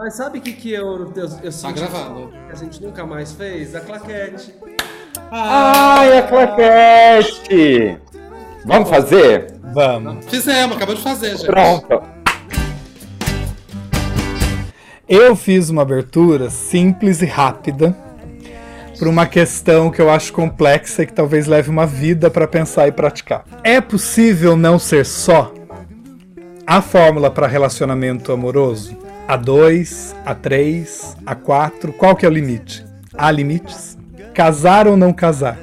Mas 0.00 0.14
sabe 0.14 0.38
o 0.38 0.40
que, 0.40 0.54
que 0.54 0.72
eu, 0.72 1.12
eu, 1.14 1.14
eu 1.14 1.28
Tá 1.28 1.50
senti 1.50 1.74
gravando. 1.74 2.32
que 2.46 2.52
a 2.52 2.54
gente 2.54 2.82
nunca 2.82 3.04
mais 3.04 3.32
fez? 3.32 3.74
A 3.74 3.80
claquete. 3.80 4.54
Ai, 5.30 6.16
a 6.16 6.22
claquete! 6.22 7.98
Vamos 8.64 8.88
fazer? 8.88 9.52
Vamos. 9.74 10.24
Fizemos, 10.24 10.74
acabou 10.78 10.94
de 10.94 11.02
fazer, 11.02 11.36
gente. 11.36 11.44
Pronto. 11.44 12.02
Eu 15.06 15.36
fiz 15.36 15.68
uma 15.68 15.82
abertura 15.82 16.48
simples 16.48 17.20
e 17.20 17.26
rápida 17.26 17.94
para 18.98 19.06
uma 19.06 19.26
questão 19.26 19.90
que 19.90 20.00
eu 20.00 20.08
acho 20.08 20.32
complexa 20.32 21.02
e 21.02 21.06
que 21.06 21.12
talvez 21.12 21.46
leve 21.46 21.68
uma 21.68 21.86
vida 21.86 22.30
para 22.30 22.48
pensar 22.48 22.88
e 22.88 22.92
praticar. 22.92 23.44
É 23.62 23.82
possível 23.82 24.56
não 24.56 24.78
ser 24.78 25.04
só 25.04 25.52
a 26.66 26.80
fórmula 26.80 27.30
para 27.30 27.46
relacionamento 27.46 28.32
amoroso? 28.32 28.99
A2, 29.30 30.12
A3, 30.26 31.14
A4, 31.24 31.92
qual 31.92 32.16
que 32.16 32.26
é 32.26 32.28
o 32.28 32.32
limite? 32.32 32.84
Há 33.16 33.30
limites? 33.30 33.96
Casar 34.34 34.88
ou 34.88 34.96
não 34.96 35.12
casar? 35.12 35.56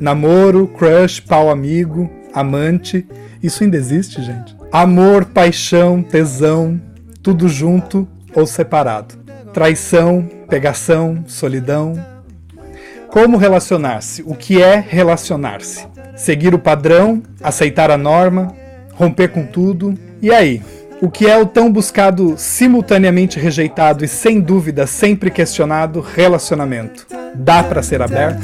Namoro, 0.00 0.66
crush, 0.66 1.20
pau 1.20 1.50
amigo, 1.50 2.10
amante, 2.32 3.06
isso 3.42 3.62
ainda 3.62 3.76
existe, 3.76 4.22
gente? 4.22 4.56
Amor, 4.72 5.26
paixão, 5.26 6.02
tesão, 6.02 6.80
tudo 7.22 7.46
junto 7.46 8.08
ou 8.34 8.46
separado? 8.46 9.16
Traição, 9.52 10.26
pegação, 10.48 11.24
solidão. 11.26 11.92
Como 13.08 13.36
relacionar-se? 13.36 14.22
O 14.22 14.34
que 14.34 14.62
é 14.62 14.76
relacionar-se? 14.80 15.86
Seguir 16.16 16.54
o 16.54 16.58
padrão, 16.58 17.22
aceitar 17.42 17.90
a 17.90 17.98
norma, 17.98 18.56
romper 18.94 19.28
com 19.28 19.44
tudo. 19.44 19.94
E 20.22 20.32
aí? 20.32 20.62
O 21.02 21.10
que 21.10 21.26
é 21.26 21.36
o 21.36 21.44
tão 21.44 21.72
buscado, 21.72 22.36
simultaneamente 22.38 23.36
rejeitado 23.36 24.04
e 24.04 24.08
sem 24.08 24.40
dúvida 24.40 24.86
sempre 24.86 25.32
questionado 25.32 26.00
relacionamento? 26.00 27.08
Dá 27.34 27.60
para 27.64 27.82
ser 27.82 28.00
aberto? 28.00 28.40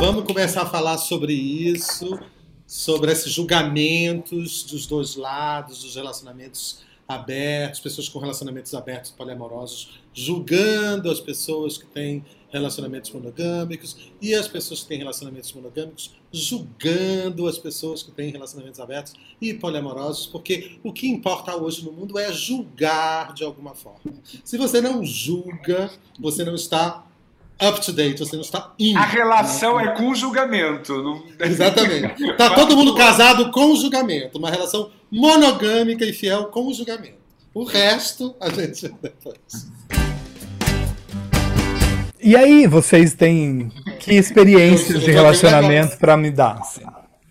Vamos 0.00 0.24
começar 0.24 0.62
a 0.62 0.66
falar 0.66 0.96
sobre 0.96 1.34
isso, 1.34 2.18
sobre 2.66 3.12
esses 3.12 3.30
julgamentos 3.30 4.62
dos 4.62 4.86
dois 4.86 5.16
lados, 5.16 5.82
dos 5.82 5.96
relacionamentos 5.96 6.80
abertos, 7.06 7.78
pessoas 7.78 8.08
com 8.08 8.20
relacionamentos 8.20 8.72
abertos 8.72 9.10
poliamorosos, 9.10 10.00
julgando 10.14 11.10
as 11.10 11.20
pessoas 11.20 11.76
que 11.76 11.84
têm 11.84 12.24
relacionamentos 12.50 13.10
monogâmicos 13.10 13.96
e 14.20 14.34
as 14.34 14.48
pessoas 14.48 14.82
que 14.82 14.88
têm 14.88 14.98
relacionamentos 14.98 15.52
monogâmicos 15.52 16.14
julgando 16.32 17.46
as 17.46 17.58
pessoas 17.58 18.02
que 18.02 18.10
têm 18.10 18.30
relacionamentos 18.30 18.80
abertos 18.80 19.14
e 19.40 19.54
poliamorosos, 19.54 20.26
porque 20.26 20.78
o 20.82 20.92
que 20.92 21.08
importa 21.08 21.56
hoje 21.56 21.84
no 21.84 21.92
mundo 21.92 22.18
é 22.18 22.32
julgar 22.32 23.32
de 23.32 23.44
alguma 23.44 23.74
forma. 23.74 24.00
Se 24.44 24.56
você 24.56 24.80
não 24.80 25.04
julga, 25.04 25.90
você 26.18 26.44
não 26.44 26.54
está 26.54 27.06
up 27.62 27.84
to 27.84 27.92
date, 27.92 28.18
você 28.18 28.36
não 28.36 28.42
está 28.42 28.72
in. 28.78 28.96
A 28.96 29.04
relação 29.04 29.78
é 29.78 29.94
com 29.94 30.14
julgamento. 30.14 31.02
Não... 31.02 31.22
Exatamente. 31.38 32.36
Tá 32.36 32.54
todo 32.54 32.76
mundo 32.76 32.94
casado 32.94 33.50
com 33.50 33.74
julgamento, 33.76 34.38
uma 34.38 34.50
relação 34.50 34.90
monogâmica 35.10 36.04
e 36.04 36.12
fiel 36.12 36.46
com 36.46 36.72
julgamento. 36.72 37.20
O 37.52 37.64
resto 37.64 38.34
a 38.40 38.48
gente 38.48 38.88
depois. 39.02 39.68
E 42.22 42.36
aí, 42.36 42.66
vocês 42.66 43.14
têm 43.14 43.70
que 43.98 44.14
experiências 44.14 44.90
Eu- 44.90 44.96
eu 44.96 45.00
de 45.06 45.10
relacionamento 45.10 45.96
para 45.98 46.16
me 46.16 46.30
dar? 46.30 46.58
assim? 46.60 46.82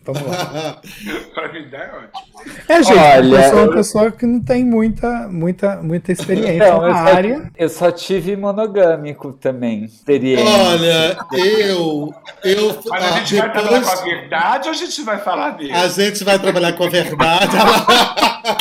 Vamos 0.06 0.24
lá. 0.24 0.82
Pra 1.36 1.54
mim 1.54 1.68
é 1.72 1.84
ótimo. 1.84 2.60
É, 2.68 2.82
gente, 2.84 2.98
Olha, 2.98 3.36
eu 3.38 3.44
sou 3.50 3.54
uma 3.60 3.66
eu- 3.68 3.74
pessoa 3.74 4.12
que 4.12 4.26
não 4.26 4.42
tem 4.42 4.66
muita, 4.66 5.28
muita, 5.28 5.76
muita 5.84 6.12
experiência 6.12 6.64
eu 6.68 6.82
na 6.82 6.94
só, 6.94 7.14
área. 7.16 7.52
eu 7.56 7.70
só 7.70 7.92
tive 7.92 8.36
monogâmico 8.36 9.34
também. 9.34 9.84
Experiência. 9.86 10.46
Olha, 10.48 11.18
eu. 11.34 12.12
eu 12.44 12.80
Mas 12.90 13.04
a 13.04 13.08
ah, 13.08 13.20
gente 13.20 13.36
vai 13.36 13.52
trabalhar 13.52 13.82
com 13.84 13.92
a 13.92 14.04
verdade 14.04 14.68
ou 14.70 14.74
a 14.74 14.78
gente 14.78 15.02
vai 15.04 15.18
falar 15.20 15.50
dele? 15.52 15.74
a 15.74 15.88
gente 15.88 16.24
vai 16.24 16.40
trabalhar 16.40 16.74
com 16.74 16.84
a 16.86 16.90
verdade. 16.90 17.56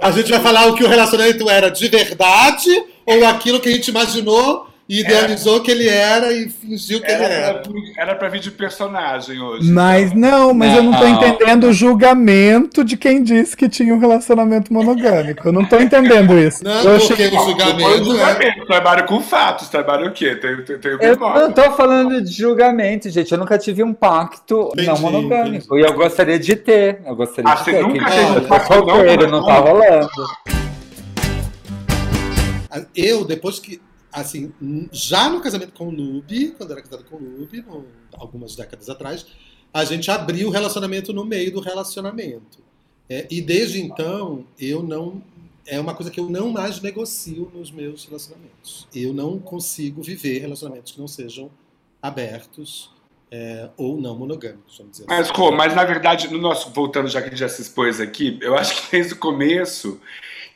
A 0.00 0.10
gente 0.10 0.30
vai 0.30 0.40
falar 0.40 0.66
o 0.66 0.74
que 0.74 0.84
o 0.84 0.88
relacionamento 0.88 1.48
era 1.50 1.68
de 1.70 1.88
verdade 1.88 2.70
ou 3.04 3.26
aquilo 3.26 3.60
que 3.60 3.68
a 3.68 3.72
gente 3.72 3.88
imaginou 3.88 4.66
e 4.88 5.00
idealizou 5.00 5.60
que 5.60 5.70
ele 5.70 5.86
era 5.86 6.32
e 6.32 6.48
fingiu 6.48 6.98
que 7.00 7.10
ele 7.10 7.22
Era 7.22 7.34
era. 7.34 7.58
pra, 7.58 7.72
era 8.16 8.28
vir 8.30 8.40
de 8.40 8.50
personagem 8.50 9.38
hoje. 9.38 9.70
Mas 9.70 10.14
não, 10.14 10.54
mas 10.54 10.74
eu 10.74 10.82
não 10.82 10.92
tô 10.94 11.04
Não. 11.06 11.10
entendendo 11.10 11.64
o 11.68 11.72
julgamento 11.74 12.82
de 12.82 12.96
quem 12.96 13.22
disse 13.22 13.54
que 13.54 13.68
tinha 13.68 13.94
um 13.94 13.98
relacionamento 13.98 14.72
monogâmico. 14.72 15.46
Eu 15.46 15.52
não 15.52 15.64
tô 15.66 15.78
entendendo 15.78 16.38
isso. 16.38 16.64
Não, 16.64 16.72
Eu 16.82 16.98
porque 17.00 17.12
achei- 17.24 17.28
o 17.36 17.44
julgamento 17.44 17.82
é. 17.90 18.04
julgamento, 18.04 18.66
trabalho 18.66 19.04
com 19.04 19.20
fatos, 19.20 19.68
trabalho 19.68 20.08
o 20.08 20.12
quê? 20.12 20.34
Tem, 20.36 20.56
tem, 20.64 20.78
tem 20.78 20.92
o 20.92 21.02
Eu 21.02 21.10
memória. 21.12 21.42
não 21.42 21.52
tô 21.52 21.70
falando 21.72 22.22
de 22.22 22.32
julgamento, 22.32 23.10
gente. 23.10 23.30
Eu 23.30 23.36
nunca 23.38 23.58
tive 23.58 23.82
um 23.82 23.92
pacto 23.92 24.70
Entendi, 24.72 24.86
não 24.86 24.98
monogâmico. 25.00 25.76
E 25.76 25.82
eu 25.82 25.92
gostaria 25.92 26.38
de 26.38 26.56
ter. 26.56 27.00
Eu 27.04 27.14
gostaria 27.14 27.50
Ah, 27.50 27.54
de 27.56 27.64
você 27.64 27.72
ter. 27.72 27.82
nunca 27.82 28.04
que- 28.06 28.10
teve 28.10 28.22
eu 28.22 28.28
um 28.30 28.34
tô 28.40 28.48
pacto 28.48 28.72
não 28.74 28.86
solteiro, 28.88 29.30
não 29.30 29.44
tá 29.44 29.54
rolando. 29.58 30.08
Eu, 32.94 33.24
depois 33.24 33.58
que. 33.58 33.80
Assim, 34.12 34.52
já 34.90 35.28
no 35.28 35.40
casamento 35.40 35.72
com 35.72 35.88
o 35.88 35.90
Lube, 35.90 36.52
quando 36.56 36.72
era 36.72 36.80
casado 36.82 37.04
com 37.04 37.16
o 37.16 37.18
Lube, 37.18 37.60
no- 37.62 37.84
algumas 38.14 38.56
décadas 38.56 38.88
atrás, 38.88 39.26
a 39.72 39.84
gente 39.84 40.10
abriu 40.10 40.48
o 40.48 40.50
relacionamento 40.50 41.12
no 41.12 41.24
meio 41.24 41.52
do 41.52 41.60
relacionamento. 41.60 42.58
É, 43.08 43.26
e 43.30 43.40
desde 43.40 43.80
então, 43.80 44.44
eu 44.58 44.82
não. 44.82 45.22
É 45.66 45.78
uma 45.78 45.94
coisa 45.94 46.10
que 46.10 46.18
eu 46.18 46.30
não 46.30 46.50
mais 46.50 46.80
negocio 46.80 47.50
nos 47.54 47.70
meus 47.70 48.06
relacionamentos. 48.06 48.88
Eu 48.94 49.12
não 49.12 49.38
consigo 49.38 50.02
viver 50.02 50.38
relacionamentos 50.38 50.92
que 50.92 50.98
não 50.98 51.06
sejam 51.06 51.50
abertos 52.00 52.90
é, 53.30 53.68
ou 53.76 54.00
não 54.00 54.16
monogâmicos, 54.16 54.78
vamos 54.78 54.92
dizer 54.92 55.04
Mas, 55.06 55.28
assim. 55.30 55.38
Rô, 55.38 55.52
mas 55.52 55.74
na 55.74 55.84
verdade, 55.84 56.28
no 56.28 56.38
nosso, 56.38 56.70
voltando 56.70 57.08
já 57.08 57.20
que 57.20 57.26
a 57.26 57.30
gente 57.30 57.40
já 57.40 57.48
se 57.50 57.60
expôs 57.60 58.00
aqui, 58.00 58.38
eu 58.40 58.56
acho 58.56 58.74
que 58.82 58.90
desde 58.92 59.12
o 59.12 59.16
começo 59.18 60.00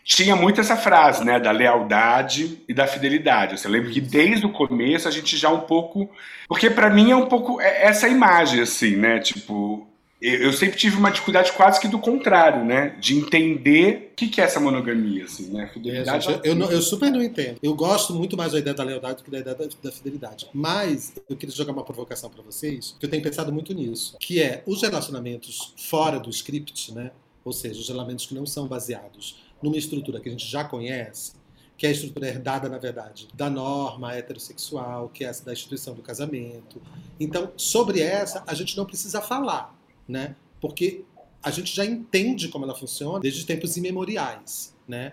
tinha 0.04 0.34
muito 0.36 0.60
essa 0.60 0.76
frase, 0.76 1.24
né, 1.24 1.38
da 1.38 1.50
lealdade 1.50 2.58
e 2.68 2.74
da 2.74 2.86
fidelidade. 2.86 3.58
Você 3.58 3.68
lembra 3.68 3.90
que 3.90 4.00
desde 4.00 4.44
o 4.46 4.52
começo 4.52 5.06
a 5.06 5.10
gente 5.10 5.36
já 5.36 5.48
um 5.50 5.60
pouco, 5.60 6.08
porque 6.48 6.68
pra 6.70 6.90
mim 6.90 7.10
é 7.10 7.16
um 7.16 7.26
pouco 7.26 7.60
é- 7.60 7.84
essa 7.86 8.08
imagem 8.08 8.60
assim, 8.60 8.96
né, 8.96 9.18
tipo 9.20 9.86
eu 10.20 10.42
eu 10.42 10.52
sempre 10.52 10.76
tive 10.78 10.96
uma 10.96 11.10
dificuldade 11.10 11.50
quase 11.50 11.80
que 11.80 11.88
do 11.88 11.98
contrário, 11.98 12.64
né? 12.64 12.94
De 13.00 13.16
entender 13.18 14.10
o 14.12 14.14
que, 14.14 14.28
que 14.28 14.40
é 14.40 14.44
essa 14.44 14.60
monogamia, 14.60 15.24
assim, 15.24 15.50
né? 15.52 15.64
É, 15.64 15.66
Fidelidade. 15.72 16.24
gente, 16.26 16.40
eu, 16.46 16.54
não- 16.54 16.70
eu 16.70 16.80
super 16.80 17.10
não 17.10 17.20
entendo. 17.20 17.58
Eu 17.60 17.74
gosto 17.74 18.14
muito 18.14 18.36
mais 18.36 18.52
da 18.52 18.60
ideia 18.60 18.72
da 18.72 18.84
lealdade 18.84 19.16
do 19.16 19.24
que 19.24 19.30
da 19.32 19.40
ideia 19.40 19.56
da, 19.56 19.64
da 19.82 19.90
fidelidade. 19.90 20.46
Mas 20.54 21.12
eu 21.28 21.36
queria 21.36 21.52
jogar 21.52 21.72
uma 21.72 21.82
provocação 21.82 22.30
para 22.30 22.40
vocês, 22.40 22.94
que 23.00 23.04
eu 23.04 23.10
tenho 23.10 23.20
pensado 23.20 23.52
muito 23.52 23.74
nisso, 23.74 24.16
que 24.20 24.40
é 24.40 24.62
os 24.64 24.80
relacionamentos 24.82 25.74
fora 25.76 26.20
do 26.20 26.30
script, 26.30 26.92
né? 26.94 27.10
Ou 27.44 27.52
seja, 27.52 27.80
os 27.80 27.88
relacionamentos 27.88 28.24
que 28.26 28.34
não 28.36 28.46
são 28.46 28.68
baseados 28.68 29.42
numa 29.62 29.76
estrutura 29.76 30.20
que 30.20 30.28
a 30.28 30.32
gente 30.32 30.46
já 30.46 30.64
conhece, 30.64 31.32
que 31.76 31.86
é 31.86 31.88
a 31.88 31.92
estrutura 31.92 32.28
herdada, 32.28 32.68
na 32.68 32.78
verdade, 32.78 33.28
da 33.34 33.50
norma 33.50 34.14
heterossexual, 34.14 35.08
que 35.08 35.24
é 35.24 35.28
essa 35.28 35.44
da 35.44 35.52
instituição 35.52 35.94
do 35.94 36.02
casamento. 36.02 36.80
Então, 37.18 37.52
sobre 37.56 38.00
essa, 38.00 38.44
a 38.46 38.54
gente 38.54 38.76
não 38.76 38.84
precisa 38.84 39.20
falar, 39.20 39.76
né? 40.06 40.36
Porque 40.60 41.04
a 41.42 41.50
gente 41.50 41.74
já 41.74 41.84
entende 41.84 42.48
como 42.48 42.64
ela 42.64 42.74
funciona 42.74 43.18
desde 43.20 43.44
tempos 43.44 43.76
imemoriais, 43.76 44.76
né? 44.86 45.12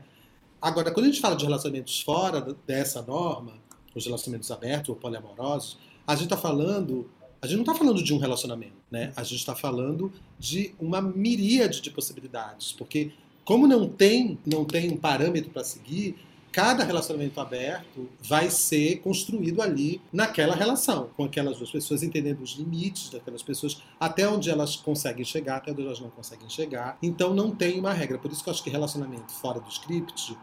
Agora, 0.61 0.91
quando 0.91 1.05
a 1.05 1.09
gente 1.09 1.21
fala 1.21 1.35
de 1.35 1.45
relacionamentos 1.45 2.01
fora 2.01 2.55
dessa 2.67 3.01
norma, 3.01 3.53
os 3.95 4.05
relacionamentos 4.05 4.51
abertos 4.51 4.89
ou 4.89 4.95
poliamorosos, 4.95 5.77
a 6.05 6.13
gente 6.13 6.25
está 6.25 6.37
falando, 6.37 7.09
a 7.41 7.47
gente 7.47 7.55
não 7.55 7.63
está 7.63 7.73
falando 7.73 8.03
de 8.03 8.13
um 8.13 8.17
relacionamento, 8.17 8.77
né? 8.91 9.13
A 9.15 9.23
gente 9.23 9.39
está 9.39 9.55
falando 9.55 10.11
de 10.37 10.75
uma 10.79 11.01
miríade 11.01 11.81
de 11.81 11.89
possibilidades, 11.89 12.73
porque 12.73 13.11
como 13.49 13.65
não 13.65 13.89
tem, 13.89 14.37
não 14.45 14.63
tem 14.63 14.91
um 14.91 14.95
parâmetro 14.95 15.49
para 15.49 15.63
seguir, 15.63 16.15
cada 16.51 16.83
relacionamento 16.83 17.41
aberto 17.41 18.07
vai 18.21 18.47
ser 18.51 18.97
construído 18.97 19.59
ali 19.59 19.99
naquela 20.13 20.53
relação, 20.53 21.09
com 21.17 21.23
aquelas 21.23 21.57
duas 21.57 21.71
pessoas 21.71 22.03
entendendo 22.03 22.41
os 22.41 22.51
limites 22.51 23.09
daquelas 23.09 23.41
pessoas, 23.41 23.81
até 23.99 24.29
onde 24.29 24.51
elas 24.51 24.75
conseguem 24.75 25.25
chegar, 25.25 25.55
até 25.55 25.71
onde 25.71 25.81
elas 25.81 25.99
não 25.99 26.11
conseguem 26.11 26.47
chegar. 26.47 26.95
Então 27.01 27.33
não 27.33 27.49
tem 27.49 27.79
uma 27.79 27.91
regra. 27.91 28.19
Por 28.19 28.31
isso 28.31 28.43
que 28.43 28.49
eu 28.49 28.53
acho 28.53 28.63
que 28.63 28.69
relacionamento 28.69 29.33
fora 29.33 29.59
do 29.59 29.67
script, 29.67 30.37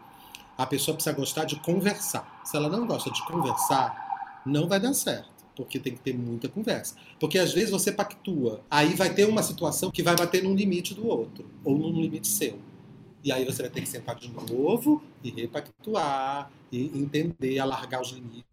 a 0.57 0.65
pessoa 0.65 0.93
precisa 0.93 1.15
gostar 1.15 1.45
de 1.45 1.55
conversar. 1.61 2.41
Se 2.43 2.57
ela 2.57 2.67
não 2.67 2.85
gosta 2.85 3.09
de 3.09 3.25
conversar, 3.25 4.41
não 4.45 4.67
vai 4.67 4.81
dar 4.81 4.93
certo. 4.93 5.29
Porque 5.55 5.79
tem 5.79 5.93
que 5.93 6.01
ter 6.01 6.13
muita 6.13 6.49
conversa. 6.49 6.93
Porque 7.17 7.39
às 7.39 7.53
vezes 7.53 7.69
você 7.69 7.89
pactua. 7.89 8.59
Aí 8.69 8.95
vai 8.95 9.13
ter 9.13 9.23
uma 9.23 9.43
situação 9.43 9.91
que 9.91 10.03
vai 10.03 10.13
bater 10.13 10.43
num 10.43 10.53
limite 10.53 10.93
do 10.93 11.07
outro. 11.07 11.49
Ou 11.63 11.77
num 11.77 12.01
limite 12.01 12.27
seu. 12.27 12.59
E 13.27 13.31
aí 13.33 13.43
você 13.43 13.61
vai 13.61 13.69
ter 13.69 13.81
que 13.81 13.89
sentar 13.89 14.15
de 14.15 14.31
novo 14.31 15.03
e 15.21 15.29
repactuar, 15.29 16.49
e 16.71 16.85
entender, 16.97 17.59
alargar 17.59 18.01
os 18.01 18.11
limites, 18.11 18.45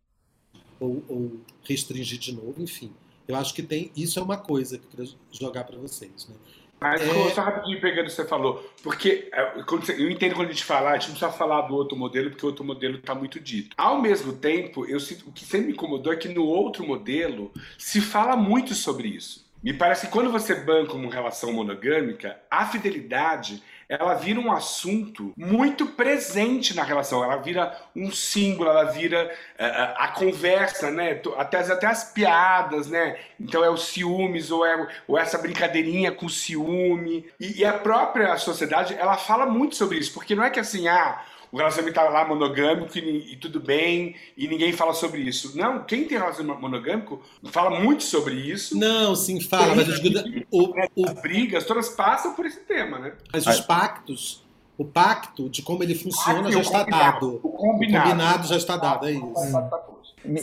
ou, 0.80 1.00
ou 1.08 1.40
restringir 1.62 2.18
de 2.18 2.34
novo, 2.34 2.60
enfim. 2.60 2.92
Eu 3.28 3.36
acho 3.36 3.54
que 3.54 3.62
tem. 3.62 3.92
Isso 3.96 4.18
é 4.18 4.22
uma 4.22 4.36
coisa 4.36 4.76
que 4.76 4.84
eu 4.84 4.90
queria 4.90 5.14
jogar 5.30 5.62
para 5.62 5.78
vocês. 5.78 6.26
Né? 6.28 6.34
Mas 6.80 7.02
É. 7.02 7.30
só 7.30 7.42
rapidinho 7.42 7.80
pegando 7.80 8.06
o 8.06 8.08
que 8.08 8.16
você 8.16 8.26
falou, 8.26 8.68
porque 8.82 9.30
é, 9.32 9.62
eu 9.96 10.10
entendo 10.10 10.34
quando 10.34 10.48
a 10.48 10.52
gente 10.52 10.64
fala, 10.64 10.90
a 10.90 10.94
gente 10.94 11.10
não 11.10 11.18
precisa 11.18 11.38
falar 11.38 11.68
do 11.68 11.74
outro 11.76 11.96
modelo, 11.96 12.30
porque 12.30 12.44
o 12.44 12.48
outro 12.48 12.64
modelo 12.64 12.96
está 12.96 13.14
muito 13.14 13.38
dito. 13.38 13.76
Ao 13.78 14.02
mesmo 14.02 14.32
tempo, 14.32 14.84
eu 14.86 14.98
sinto, 14.98 15.28
o 15.28 15.32
que 15.32 15.44
sempre 15.44 15.68
me 15.68 15.72
incomodou 15.74 16.12
é 16.12 16.16
que 16.16 16.28
no 16.28 16.44
outro 16.44 16.84
modelo 16.84 17.52
se 17.78 18.00
fala 18.00 18.36
muito 18.36 18.74
sobre 18.74 19.06
isso. 19.06 19.44
Me 19.62 19.72
parece 19.72 20.06
que 20.06 20.12
quando 20.12 20.32
você 20.32 20.54
banca 20.56 20.94
uma 20.94 21.10
relação 21.10 21.52
monogâmica, 21.52 22.38
a 22.50 22.66
fidelidade 22.66 23.62
ela 24.00 24.14
vira 24.14 24.40
um 24.40 24.52
assunto 24.52 25.32
muito 25.36 25.86
presente 25.86 26.74
na 26.74 26.82
relação. 26.82 27.22
Ela 27.22 27.36
vira 27.36 27.76
um 27.94 28.10
símbolo, 28.10 28.70
ela 28.70 28.84
vira 28.84 29.30
eh, 29.58 29.94
a 29.96 30.08
conversa, 30.08 30.90
né? 30.90 31.20
Até, 31.36 31.58
até 31.58 31.86
as 31.86 32.12
piadas, 32.12 32.88
né? 32.88 33.16
Então 33.40 33.64
é 33.64 33.70
o 33.70 33.76
ciúmes 33.76 34.50
ou, 34.50 34.64
é, 34.64 34.88
ou 35.06 35.18
essa 35.18 35.38
brincadeirinha 35.38 36.12
com 36.12 36.28
ciúme. 36.28 37.26
E, 37.38 37.60
e 37.60 37.64
a 37.64 37.72
própria 37.72 38.36
sociedade, 38.36 38.94
ela 38.94 39.16
fala 39.16 39.46
muito 39.46 39.76
sobre 39.76 39.98
isso. 39.98 40.12
Porque 40.12 40.34
não 40.34 40.44
é 40.44 40.50
que 40.50 40.60
assim, 40.60 40.88
ah, 40.88 41.22
o 41.54 41.56
relacionamento 41.56 41.94
tá 41.94 42.02
lá 42.08 42.26
monogâmico 42.26 42.98
e, 42.98 43.32
e 43.32 43.36
tudo 43.36 43.60
bem, 43.60 44.16
e 44.36 44.48
ninguém 44.48 44.72
fala 44.72 44.92
sobre 44.92 45.20
isso. 45.20 45.56
Não, 45.56 45.84
quem 45.84 46.02
tem 46.04 46.18
relacionamento 46.18 46.60
monogâmico 46.60 47.22
fala 47.44 47.78
muito 47.78 48.02
sobre 48.02 48.34
isso. 48.34 48.76
Não, 48.76 49.14
sim, 49.14 49.40
fala, 49.40 49.72
mas, 49.76 49.88
eu 49.88 49.94
digo, 50.00 50.18
o- 50.50 50.74
o- 50.96 51.06
As 51.08 51.22
brigas 51.22 51.64
todas 51.64 51.88
passam 51.90 52.34
por 52.34 52.44
esse 52.44 52.58
tema, 52.60 52.98
né? 52.98 53.12
mas 53.32 53.46
os 53.46 53.60
pactos, 53.60 54.42
o 54.76 54.84
pacto 54.84 55.48
de 55.48 55.62
como 55.62 55.84
ele 55.84 55.94
funciona 55.94 56.48
Ah, 56.48 56.50
já 56.50 56.58
está 56.60 56.78
combinado, 56.80 57.12
dado. 57.20 57.40
O 57.44 57.48
O 57.48 57.52
combinado. 57.52 58.04
combinado 58.10 58.48
já 58.48 58.56
está 58.56 58.76
dado, 58.76 59.06
é 59.06 59.12
isso. 59.12 59.22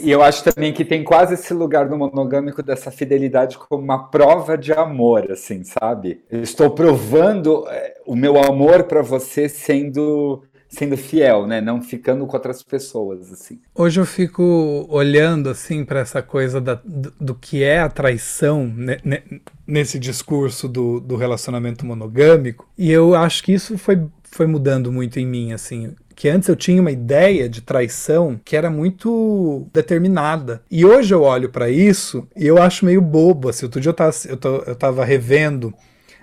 E 0.03 0.11
eu 0.11 0.21
acho 0.21 0.43
também 0.43 0.71
que 0.71 0.85
tem 0.85 1.03
quase 1.03 1.33
esse 1.33 1.53
lugar 1.55 1.89
no 1.89 1.97
monogâmico 1.97 2.61
dessa 2.63 2.91
fidelidade 2.91 3.57
como 3.57 3.83
uma 3.83 4.07
prova 4.09 4.55
de 4.57 4.71
amor, 4.71 5.29
assim, 5.31 5.63
sabe? 5.63 6.21
Eu 6.29 6.43
estou 6.43 6.69
provando 6.69 7.67
é, 7.67 7.97
o 8.05 8.15
meu 8.15 8.37
amor 8.39 8.83
para 8.83 9.01
você 9.01 9.49
sendo 9.49 10.43
sendo 10.71 10.95
fiel, 10.97 11.45
né? 11.45 11.59
Não 11.59 11.81
ficando 11.81 12.25
com 12.25 12.35
outras 12.35 12.63
pessoas, 12.63 13.31
assim. 13.31 13.59
Hoje 13.75 13.99
eu 13.99 14.05
fico 14.05 14.87
olhando 14.89 15.49
assim 15.49 15.83
para 15.83 15.99
essa 15.99 16.21
coisa 16.21 16.61
da- 16.61 16.81
do, 16.83 17.13
do 17.19 17.35
que 17.35 17.61
é 17.61 17.79
a 17.81 17.89
traição 17.89 18.65
ne- 18.65 19.21
nesse 19.67 19.99
discurso 19.99 20.69
do, 20.69 20.99
do 21.01 21.17
relacionamento 21.17 21.85
monogâmico 21.85 22.67
e 22.77 22.89
eu 22.89 23.13
acho 23.13 23.43
que 23.43 23.51
isso 23.53 23.77
foi, 23.77 24.01
foi 24.23 24.47
mudando 24.47 24.91
muito 24.91 25.19
em 25.19 25.25
mim 25.27 25.51
assim 25.53 25.93
que 26.15 26.27
antes 26.29 26.47
eu 26.49 26.55
tinha 26.55 26.79
uma 26.81 26.91
ideia 26.91 27.49
de 27.49 27.61
traição 27.61 28.39
que 28.43 28.55
era 28.55 28.69
muito 28.69 29.67
determinada 29.73 30.61
e 30.69 30.85
hoje 30.85 31.13
eu 31.13 31.21
olho 31.23 31.49
para 31.49 31.69
isso 31.69 32.27
e 32.35 32.45
eu 32.47 32.61
acho 32.61 32.85
meio 32.85 33.01
bobo 33.01 33.49
assim, 33.49 33.65
outro 33.65 33.79
dia 33.81 33.89
eu 33.89 33.93
tava, 33.93 34.11
eu, 34.27 34.37
tô- 34.37 34.57
eu 34.63 34.75
tava 34.75 35.03
revendo 35.05 35.73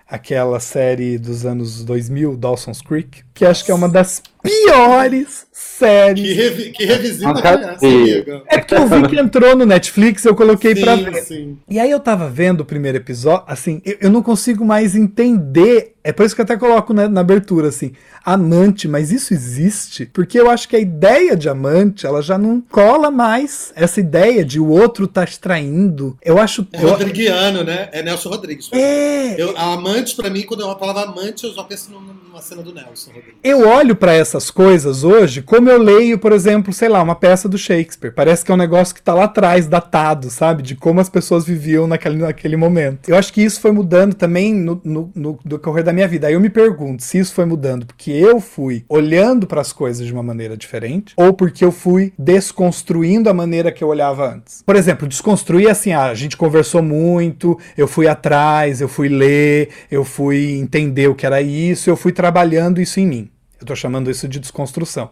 aquela 0.06 0.58
série 0.60 1.18
dos 1.18 1.44
anos 1.44 1.84
2000, 1.84 2.36
Dawson's 2.36 2.80
Creek, 2.80 3.22
que 3.38 3.44
acho 3.46 3.64
que 3.64 3.70
é 3.70 3.74
uma 3.74 3.88
das 3.88 4.20
piores 4.42 5.46
séries 5.52 6.22
Que, 6.26 6.32
revi- 6.34 6.70
que 6.72 6.84
revisita 6.84 7.30
é 7.30 7.74
essa, 7.74 7.86
amiga? 7.86 8.42
é 8.48 8.58
porque 8.58 8.74
eu 8.74 8.86
vi 8.88 9.08
que 9.08 9.18
entrou 9.18 9.56
no 9.56 9.64
Netflix, 9.64 10.24
eu 10.24 10.34
coloquei 10.34 10.74
pra 10.74 10.96
Sim, 10.96 11.04
ver. 11.04 11.22
sim. 11.22 11.58
E 11.68 11.78
aí 11.78 11.90
eu 11.90 12.00
tava 12.00 12.28
vendo 12.28 12.60
o 12.60 12.64
primeiro 12.64 12.98
episódio, 12.98 13.44
assim, 13.46 13.80
eu, 13.84 13.96
eu 14.02 14.10
não 14.10 14.22
consigo 14.22 14.64
mais 14.64 14.94
entender. 14.96 15.94
É 16.02 16.12
por 16.12 16.24
isso 16.24 16.34
que 16.34 16.40
eu 16.40 16.44
até 16.44 16.56
coloco 16.56 16.92
né, 16.94 17.06
na 17.06 17.20
abertura, 17.20 17.68
assim, 17.68 17.92
amante, 18.24 18.88
mas 18.88 19.12
isso 19.12 19.34
existe? 19.34 20.06
Porque 20.06 20.40
eu 20.40 20.48
acho 20.50 20.68
que 20.68 20.74
a 20.76 20.78
ideia 20.80 21.36
de 21.36 21.48
amante, 21.48 22.06
ela 22.06 22.22
já 22.22 22.38
não 22.38 22.60
cola 22.60 23.10
mais. 23.10 23.72
Essa 23.76 24.00
ideia 24.00 24.44
de 24.44 24.58
o 24.58 24.68
outro 24.68 25.06
tá 25.06 25.26
te 25.26 25.38
traindo. 25.38 26.16
Eu 26.24 26.38
acho. 26.38 26.66
É 26.72 26.82
eu- 26.82 26.88
Rodriguiano, 26.90 27.62
né? 27.62 27.88
É 27.92 28.02
Nelson 28.02 28.30
Rodrigues. 28.30 28.68
é, 28.72 29.40
Eu, 29.40 29.56
a 29.56 29.74
amante, 29.74 30.16
pra 30.16 30.30
mim, 30.30 30.42
quando 30.42 30.60
eu 30.60 30.78
falava 30.78 31.02
amante, 31.02 31.44
eu 31.44 31.52
já 31.54 31.62
penso 31.64 31.90
numa 31.90 32.18
numa 32.28 32.42
cena 32.42 32.62
do 32.62 32.72
Nelson 32.72 33.10
Rodrigues. 33.10 33.27
Eu 33.42 33.68
olho 33.68 33.94
pra 33.94 34.12
essas 34.12 34.50
coisas 34.50 35.04
hoje 35.04 35.42
como 35.42 35.70
eu 35.70 35.78
leio, 35.80 36.18
por 36.18 36.32
exemplo, 36.32 36.72
sei 36.72 36.88
lá, 36.88 37.02
uma 37.02 37.14
peça 37.14 37.48
do 37.48 37.56
Shakespeare. 37.56 38.12
Parece 38.12 38.44
que 38.44 38.50
é 38.50 38.54
um 38.54 38.58
negócio 38.58 38.94
que 38.94 39.02
tá 39.02 39.14
lá 39.14 39.24
atrás, 39.24 39.66
datado, 39.66 40.28
sabe? 40.28 40.62
De 40.62 40.74
como 40.74 41.00
as 41.00 41.08
pessoas 41.08 41.44
viviam 41.44 41.86
naquele, 41.86 42.16
naquele 42.16 42.56
momento. 42.56 43.08
Eu 43.08 43.16
acho 43.16 43.32
que 43.32 43.42
isso 43.42 43.60
foi 43.60 43.72
mudando 43.72 44.14
também 44.14 44.54
no, 44.54 44.80
no, 44.84 45.10
no 45.14 45.38
decorrer 45.44 45.84
da 45.84 45.92
minha 45.92 46.08
vida. 46.08 46.26
Aí 46.26 46.34
eu 46.34 46.40
me 46.40 46.50
pergunto 46.50 47.02
se 47.02 47.18
isso 47.18 47.32
foi 47.32 47.44
mudando 47.44 47.86
porque 47.86 48.10
eu 48.10 48.40
fui 48.40 48.84
olhando 48.88 49.46
para 49.46 49.60
as 49.60 49.72
coisas 49.72 50.06
de 50.06 50.12
uma 50.12 50.22
maneira 50.22 50.56
diferente 50.56 51.14
ou 51.16 51.32
porque 51.32 51.64
eu 51.64 51.72
fui 51.72 52.12
desconstruindo 52.18 53.30
a 53.30 53.34
maneira 53.34 53.72
que 53.72 53.82
eu 53.82 53.88
olhava 53.88 54.34
antes. 54.34 54.62
Por 54.64 54.76
exemplo, 54.76 55.08
desconstruir 55.08 55.70
assim, 55.70 55.92
ah, 55.92 56.06
a 56.06 56.14
gente 56.14 56.36
conversou 56.36 56.82
muito, 56.82 57.58
eu 57.76 57.86
fui 57.86 58.08
atrás, 58.08 58.80
eu 58.80 58.88
fui 58.88 59.08
ler, 59.08 59.70
eu 59.90 60.04
fui 60.04 60.58
entender 60.58 61.08
o 61.08 61.14
que 61.14 61.26
era 61.26 61.40
isso, 61.40 61.88
eu 61.88 61.96
fui 61.96 62.12
trabalhando 62.12 62.80
isso 62.80 63.00
em 63.00 63.06
mim. 63.06 63.17
Eu 63.60 63.66
tô 63.66 63.74
chamando 63.74 64.10
isso 64.10 64.28
de 64.28 64.38
desconstrução. 64.38 65.10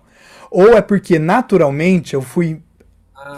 Ou 0.50 0.76
é 0.76 0.82
porque 0.82 1.18
naturalmente 1.18 2.14
eu 2.14 2.22
fui 2.22 2.62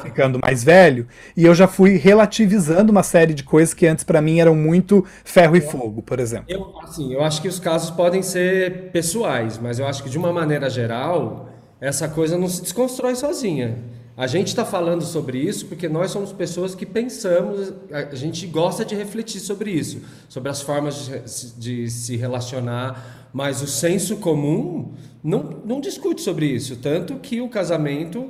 ficando 0.03 0.39
mais 0.43 0.63
velho 0.63 1.07
e 1.37 1.45
eu 1.45 1.55
já 1.55 1.67
fui 1.67 1.97
relativizando 1.97 2.93
uma 2.93 3.03
série 3.03 3.33
de 3.33 3.43
coisas 3.43 3.73
que 3.73 3.87
antes 3.87 4.05
pra 4.05 4.21
mim 4.21 4.39
eram 4.39 4.55
muito 4.55 5.05
ferro 5.25 5.57
e 5.57 5.61
fogo, 5.61 6.03
por 6.03 6.21
exemplo. 6.21 6.47
Eu, 6.49 6.79
assim, 6.81 7.13
eu 7.13 7.23
acho 7.23 7.41
que 7.41 7.49
os 7.49 7.59
casos 7.59 7.91
podem 7.91 8.23
ser 8.23 8.91
pessoais, 8.91 9.59
mas 9.59 9.79
eu 9.79 9.87
acho 9.87 10.03
que 10.03 10.11
de 10.11 10.19
uma 10.19 10.33
maneira 10.33 10.69
geral, 10.69 11.49
essa 11.81 12.09
coisa 12.09 12.37
não 12.37 12.49
se 12.49 12.63
desconstrói 12.63 13.15
sozinha. 13.15 13.79
A 14.19 14.27
gente 14.27 14.49
está 14.49 14.65
falando 14.65 15.05
sobre 15.05 15.39
isso 15.39 15.67
porque 15.67 15.89
nós 15.89 16.11
somos 16.11 16.33
pessoas 16.33 16.75
que 16.75 16.85
pensamos, 16.85 17.73
a 17.93 18.17
gente 18.17 18.49
gosta 18.49 18.85
de 18.85 18.97
refletir 18.97 19.39
sobre 19.39 19.71
isso, 19.71 20.01
sobre 20.29 20.51
as 20.51 20.61
formas 20.61 21.07
de, 21.07 21.31
se- 21.31 21.55
de 21.57 21.89
se 21.89 22.17
relacionar, 22.17 23.31
mas 23.33 23.63
o 23.63 23.67
senso 23.69 24.17
comum 24.17 24.93
não, 25.23 25.63
não 25.65 25.81
discute 25.81 26.21
sobre 26.21 26.47
isso, 26.47 26.75
tanto 26.79 27.15
que 27.21 27.41
o 27.41 27.49
casamento, 27.49 28.29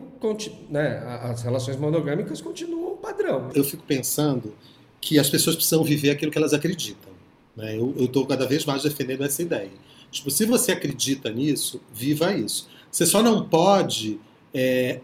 né, 0.69 1.03
as 1.23 1.41
relações 1.41 1.79
monogâmicas 1.79 2.43
continuam 2.43 2.99
padrão. 2.99 3.49
Eu 3.55 3.65
fico 3.65 3.83
pensando 3.85 4.55
que 5.01 5.19
as 5.19 5.31
pessoas 5.31 5.57
precisam 5.57 5.83
viver 5.83 6.11
aquilo 6.11 6.31
que 6.31 6.37
elas 6.37 6.53
acreditam. 6.53 7.13
Né? 7.57 7.79
Eu 7.79 7.95
estou 7.97 8.27
cada 8.27 8.47
vez 8.47 8.67
mais 8.67 8.83
defendendo 8.83 9.25
essa 9.25 9.41
ideia. 9.41 9.71
Tipo, 10.11 10.31
se 10.31 10.45
você 10.45 10.73
acredita 10.73 11.31
nisso, 11.31 11.81
viva 11.95 12.35
isso. 12.35 12.69
Você 12.91 13.07
só 13.07 13.23
não 13.23 13.49
pode 13.49 14.21
é, 14.53 15.01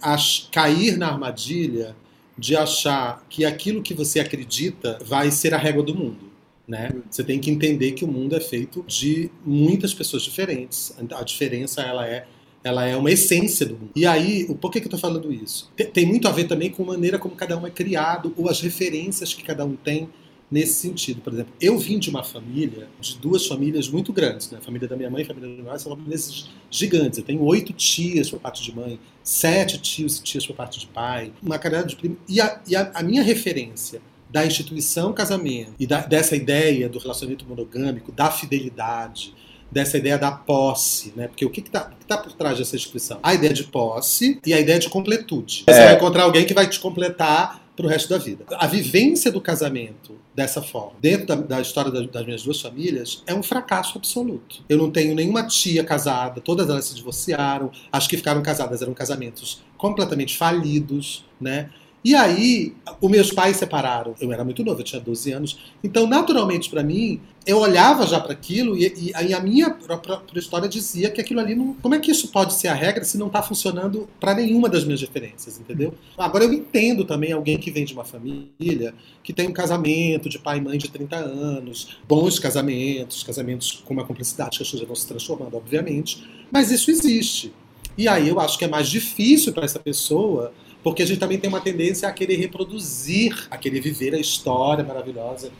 cair 0.50 0.96
na 0.96 1.08
armadilha 1.08 1.96
de 2.36 2.56
achar 2.56 3.24
que 3.28 3.44
aquilo 3.44 3.82
que 3.82 3.94
você 3.94 4.20
acredita 4.20 4.98
vai 5.04 5.30
ser 5.30 5.54
a 5.54 5.58
régua 5.58 5.82
do 5.82 5.94
mundo. 5.94 6.32
Né? 6.66 6.90
Você 7.10 7.22
tem 7.22 7.38
que 7.38 7.50
entender 7.50 7.92
que 7.92 8.04
o 8.04 8.08
mundo 8.08 8.34
é 8.34 8.40
feito 8.40 8.84
de 8.86 9.30
muitas 9.44 9.92
pessoas 9.92 10.22
diferentes. 10.22 10.96
A 11.12 11.22
diferença 11.22 11.82
ela 11.82 12.06
é 12.06 12.26
ela 12.64 12.86
é 12.86 12.96
uma 12.96 13.10
essência 13.10 13.66
do 13.66 13.74
mundo. 13.74 13.90
E 13.94 14.06
aí, 14.06 14.46
por 14.58 14.70
que, 14.70 14.80
que 14.80 14.86
eu 14.86 14.88
estou 14.88 14.98
falando 14.98 15.30
isso? 15.30 15.70
Tem, 15.76 15.86
tem 15.86 16.06
muito 16.06 16.26
a 16.26 16.32
ver 16.32 16.44
também 16.44 16.70
com 16.70 16.82
a 16.82 16.86
maneira 16.86 17.18
como 17.18 17.36
cada 17.36 17.58
um 17.58 17.66
é 17.66 17.70
criado 17.70 18.32
ou 18.38 18.48
as 18.48 18.62
referências 18.62 19.34
que 19.34 19.42
cada 19.44 19.66
um 19.66 19.76
tem 19.76 20.08
nesse 20.50 20.74
sentido. 20.74 21.20
Por 21.20 21.32
exemplo, 21.32 21.52
eu 21.60 21.78
vim 21.78 21.98
de 21.98 22.10
uma 22.10 22.22
família, 22.22 22.88
de 23.00 23.18
duas 23.18 23.46
famílias 23.46 23.88
muito 23.88 24.12
grandes. 24.12 24.50
Né? 24.50 24.58
A 24.58 24.60
família 24.60 24.88
da 24.88 24.96
minha 24.96 25.10
mãe 25.10 25.22
e 25.22 25.24
a 25.24 25.26
família 25.26 25.48
da 25.48 25.54
minha 25.54 25.70
mãe 25.70 25.78
são 25.78 25.96
famílias 25.96 26.48
gigantes. 26.70 27.18
Eu 27.18 27.24
tenho 27.24 27.42
oito 27.42 27.72
tias 27.72 28.30
por 28.30 28.38
parte 28.38 28.62
de 28.62 28.74
mãe, 28.74 28.98
sete 29.22 29.78
tios 29.78 30.18
e 30.18 30.22
tias 30.22 30.46
por 30.46 30.54
parte 30.54 30.78
de 30.78 30.86
pai, 30.86 31.32
uma 31.42 31.58
caralhada 31.58 31.88
de 31.88 31.96
primos. 31.96 32.18
E, 32.28 32.40
a, 32.40 32.60
e 32.66 32.76
a, 32.76 32.90
a 32.94 33.02
minha 33.02 33.22
referência 33.22 34.00
da 34.30 34.44
instituição 34.44 35.12
casamento 35.12 35.74
e 35.78 35.86
da, 35.86 36.00
dessa 36.00 36.34
ideia 36.34 36.88
do 36.88 36.98
relacionamento 36.98 37.46
monogâmico, 37.46 38.10
da 38.10 38.32
fidelidade, 38.32 39.32
dessa 39.74 39.98
ideia 39.98 40.16
da 40.16 40.30
posse, 40.30 41.12
né? 41.16 41.26
Porque 41.26 41.44
o 41.44 41.50
que 41.50 41.60
está 41.60 41.90
tá 42.06 42.16
por 42.16 42.32
trás 42.32 42.56
dessa 42.56 42.76
instituição? 42.76 43.18
A 43.20 43.34
ideia 43.34 43.52
de 43.52 43.64
posse 43.64 44.40
e 44.46 44.54
a 44.54 44.60
ideia 44.60 44.78
de 44.78 44.88
completude. 44.88 45.64
Você 45.68 45.84
vai 45.84 45.96
encontrar 45.96 46.22
alguém 46.22 46.46
que 46.46 46.54
vai 46.54 46.68
te 46.68 46.78
completar 46.78 47.60
para 47.74 47.84
o 47.84 47.88
resto 47.88 48.08
da 48.08 48.18
vida. 48.18 48.44
A 48.52 48.68
vivência 48.68 49.32
do 49.32 49.40
casamento 49.40 50.16
dessa 50.32 50.62
forma, 50.62 50.92
dentro 51.00 51.26
da, 51.26 51.34
da 51.34 51.60
história 51.60 51.90
das, 51.90 52.06
das 52.06 52.24
minhas 52.24 52.44
duas 52.44 52.60
famílias, 52.60 53.24
é 53.26 53.34
um 53.34 53.42
fracasso 53.42 53.98
absoluto. 53.98 54.62
Eu 54.68 54.78
não 54.78 54.92
tenho 54.92 55.12
nenhuma 55.12 55.44
tia 55.44 55.82
casada, 55.82 56.40
todas 56.40 56.68
elas 56.68 56.84
se 56.84 56.94
divorciaram, 56.94 57.72
as 57.90 58.06
que 58.06 58.16
ficaram 58.16 58.42
casadas 58.42 58.80
eram 58.80 58.94
casamentos 58.94 59.60
completamente 59.76 60.36
falidos, 60.36 61.24
né? 61.40 61.70
E 62.04 62.14
aí, 62.14 62.74
os 63.00 63.10
meus 63.10 63.32
pais 63.32 63.56
separaram. 63.56 64.14
Eu 64.20 64.30
era 64.30 64.44
muito 64.44 64.62
novo, 64.62 64.80
eu 64.80 64.84
tinha 64.84 65.00
12 65.00 65.32
anos. 65.32 65.58
Então, 65.82 66.06
naturalmente, 66.06 66.68
para 66.68 66.82
mim, 66.82 67.18
eu 67.46 67.58
olhava 67.58 68.06
já 68.06 68.20
para 68.20 68.32
aquilo 68.32 68.76
e, 68.76 69.10
e, 69.10 69.34
a 69.34 69.40
minha 69.40 69.70
própria, 69.70 70.20
história 70.38 70.68
dizia 70.68 71.10
que 71.10 71.18
aquilo 71.18 71.40
ali 71.40 71.54
não. 71.54 71.72
Como 71.74 71.94
é 71.94 71.98
que 71.98 72.10
isso 72.10 72.28
pode 72.28 72.52
ser 72.52 72.68
a 72.68 72.74
regra 72.74 73.04
se 73.04 73.16
não 73.16 73.28
está 73.28 73.42
funcionando 73.42 74.06
para 74.20 74.34
nenhuma 74.34 74.68
das 74.68 74.84
minhas 74.84 75.00
referências, 75.00 75.58
entendeu? 75.58 75.94
Agora, 76.18 76.44
eu 76.44 76.52
entendo 76.52 77.06
também 77.06 77.32
alguém 77.32 77.56
que 77.56 77.70
vem 77.70 77.86
de 77.86 77.94
uma 77.94 78.04
família 78.04 78.94
que 79.22 79.32
tem 79.32 79.48
um 79.48 79.52
casamento 79.52 80.28
de 80.28 80.38
pai 80.38 80.58
e 80.58 80.60
mãe 80.60 80.76
de 80.76 80.90
30 80.90 81.16
anos, 81.16 81.96
bons 82.06 82.38
casamentos, 82.38 83.22
casamentos 83.22 83.82
com 83.82 83.94
uma 83.94 84.04
cumplicidade 84.04 84.58
que 84.58 84.62
as 84.62 84.70
coisas 84.70 84.86
vão 84.86 84.94
se 84.94 85.06
transformando, 85.06 85.56
obviamente, 85.56 86.22
mas 86.50 86.70
isso 86.70 86.90
existe. 86.90 87.50
E 87.96 88.08
aí 88.08 88.28
eu 88.28 88.40
acho 88.40 88.58
que 88.58 88.64
é 88.64 88.68
mais 88.68 88.88
difícil 88.88 89.52
para 89.52 89.64
essa 89.64 89.78
pessoa 89.78 90.52
porque 90.84 91.02
a 91.02 91.06
gente 91.06 91.18
também 91.18 91.38
tem 91.38 91.48
uma 91.48 91.62
tendência 91.62 92.06
a 92.06 92.12
querer 92.12 92.36
reproduzir, 92.36 93.48
a 93.50 93.56
querer 93.56 93.80
viver 93.80 94.14
a 94.14 94.18
história 94.18 94.84
maravilhosa, 94.84 95.50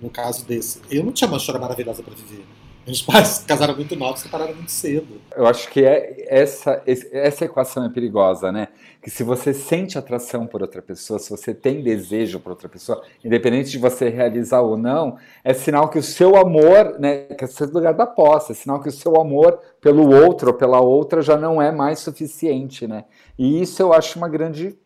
no 0.00 0.10
caso 0.10 0.44
desse. 0.44 0.82
Eu 0.90 1.02
não 1.02 1.10
tinha 1.10 1.26
uma 1.26 1.38
história 1.38 1.58
maravilhosa 1.58 2.02
para 2.02 2.14
viver. 2.14 2.44
Meus 2.86 3.00
pais 3.00 3.38
casaram 3.48 3.74
muito 3.74 3.96
novos, 3.96 4.20
separaram 4.20 4.54
muito 4.54 4.70
cedo. 4.70 5.20
Eu 5.34 5.46
acho 5.46 5.70
que 5.70 5.82
é 5.82 6.26
essa, 6.28 6.82
essa 6.86 7.46
equação 7.46 7.84
é 7.86 7.88
perigosa, 7.88 8.52
né? 8.52 8.68
Que 9.02 9.08
se 9.08 9.22
você 9.22 9.54
sente 9.54 9.96
atração 9.96 10.46
por 10.46 10.60
outra 10.60 10.82
pessoa, 10.82 11.18
se 11.18 11.30
você 11.30 11.54
tem 11.54 11.82
desejo 11.82 12.38
por 12.38 12.50
outra 12.50 12.68
pessoa, 12.68 13.02
independente 13.24 13.70
de 13.70 13.78
você 13.78 14.10
realizar 14.10 14.60
ou 14.60 14.76
não, 14.76 15.16
é 15.42 15.54
sinal 15.54 15.88
que 15.88 15.98
o 15.98 16.02
seu 16.02 16.36
amor, 16.36 16.98
né? 16.98 17.24
Que 17.24 17.44
é 17.44 17.48
o 17.48 17.72
lugar 17.72 17.94
da 17.94 18.06
posse, 18.06 18.52
é 18.52 18.54
sinal 18.54 18.80
que 18.80 18.88
o 18.90 18.92
seu 18.92 19.18
amor 19.18 19.58
pelo 19.80 20.14
outro 20.14 20.48
ou 20.48 20.54
pela 20.54 20.80
outra 20.80 21.22
já 21.22 21.38
não 21.38 21.60
é 21.60 21.72
mais 21.72 22.00
suficiente, 22.00 22.86
né? 22.86 23.04
E 23.38 23.62
isso 23.62 23.82
eu 23.82 23.92
acho 23.92 24.18
uma 24.18 24.28
grande 24.28 24.76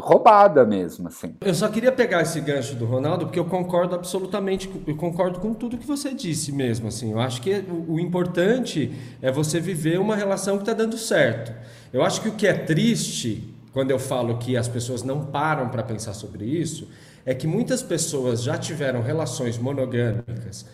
roubada 0.00 0.64
mesmo, 0.64 1.08
assim. 1.08 1.34
Eu 1.40 1.54
só 1.54 1.68
queria 1.68 1.90
pegar 1.90 2.22
esse 2.22 2.40
gancho 2.40 2.74
do 2.74 2.84
Ronaldo, 2.84 3.26
porque 3.26 3.38
eu 3.38 3.44
concordo 3.44 3.94
absolutamente, 3.94 4.70
eu 4.86 4.96
concordo 4.96 5.40
com 5.40 5.52
tudo 5.52 5.76
que 5.76 5.86
você 5.86 6.14
disse 6.14 6.52
mesmo, 6.52 6.88
assim. 6.88 7.12
Eu 7.12 7.20
acho 7.20 7.40
que 7.42 7.64
o, 7.88 7.98
importante 7.98 8.92
é 9.20 9.30
você 9.30 9.60
viver 9.60 9.98
uma 9.98 10.16
relação 10.16 10.56
que 10.56 10.62
está 10.62 10.72
dando 10.72 10.96
certo. 10.96 11.52
Eu 11.92 12.02
acho 12.02 12.20
que 12.20 12.28
o 12.28 12.32
que 12.32 12.46
é 12.46 12.54
triste, 12.54 13.52
quando 13.72 13.90
eu 13.90 13.98
falo 13.98 14.38
que 14.38 14.56
as 14.56 14.68
pessoas 14.68 15.02
não 15.02 15.26
param 15.26 15.68
para 15.68 15.82
pensar 15.82 16.14
sobre 16.14 16.44
isso, 16.44 16.88
é 17.26 17.34
que 17.34 17.46
muitas 17.46 17.82
pessoas 17.82 18.42
já 18.42 18.56
tiveram 18.56 19.02
relações 19.02 19.58
monogâmicas 19.58 20.64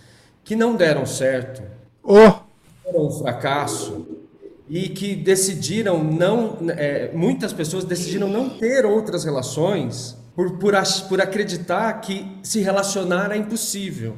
que 0.45 0.55
não 0.55 0.77
deram 0.77 1.07
certo, 1.07 1.63
oh. 2.03 2.33
foram 2.85 3.07
um 3.07 3.11
fracasso, 3.11 4.07
e 4.69 4.89
que 4.89 5.15
decidiram 5.15 6.03
não. 6.03 6.59
É, 6.71 7.11
muitas 7.15 7.53
pessoas 7.53 7.85
decidiram 7.85 8.29
não 8.29 8.49
ter 8.49 8.85
outras 8.87 9.25
relações 9.25 10.17
por, 10.35 10.59
por, 10.59 10.75
por 11.09 11.21
acreditar 11.21 11.93
que 12.01 12.27
se 12.43 12.61
relacionar 12.61 13.31
é 13.33 13.37
impossível. 13.37 14.17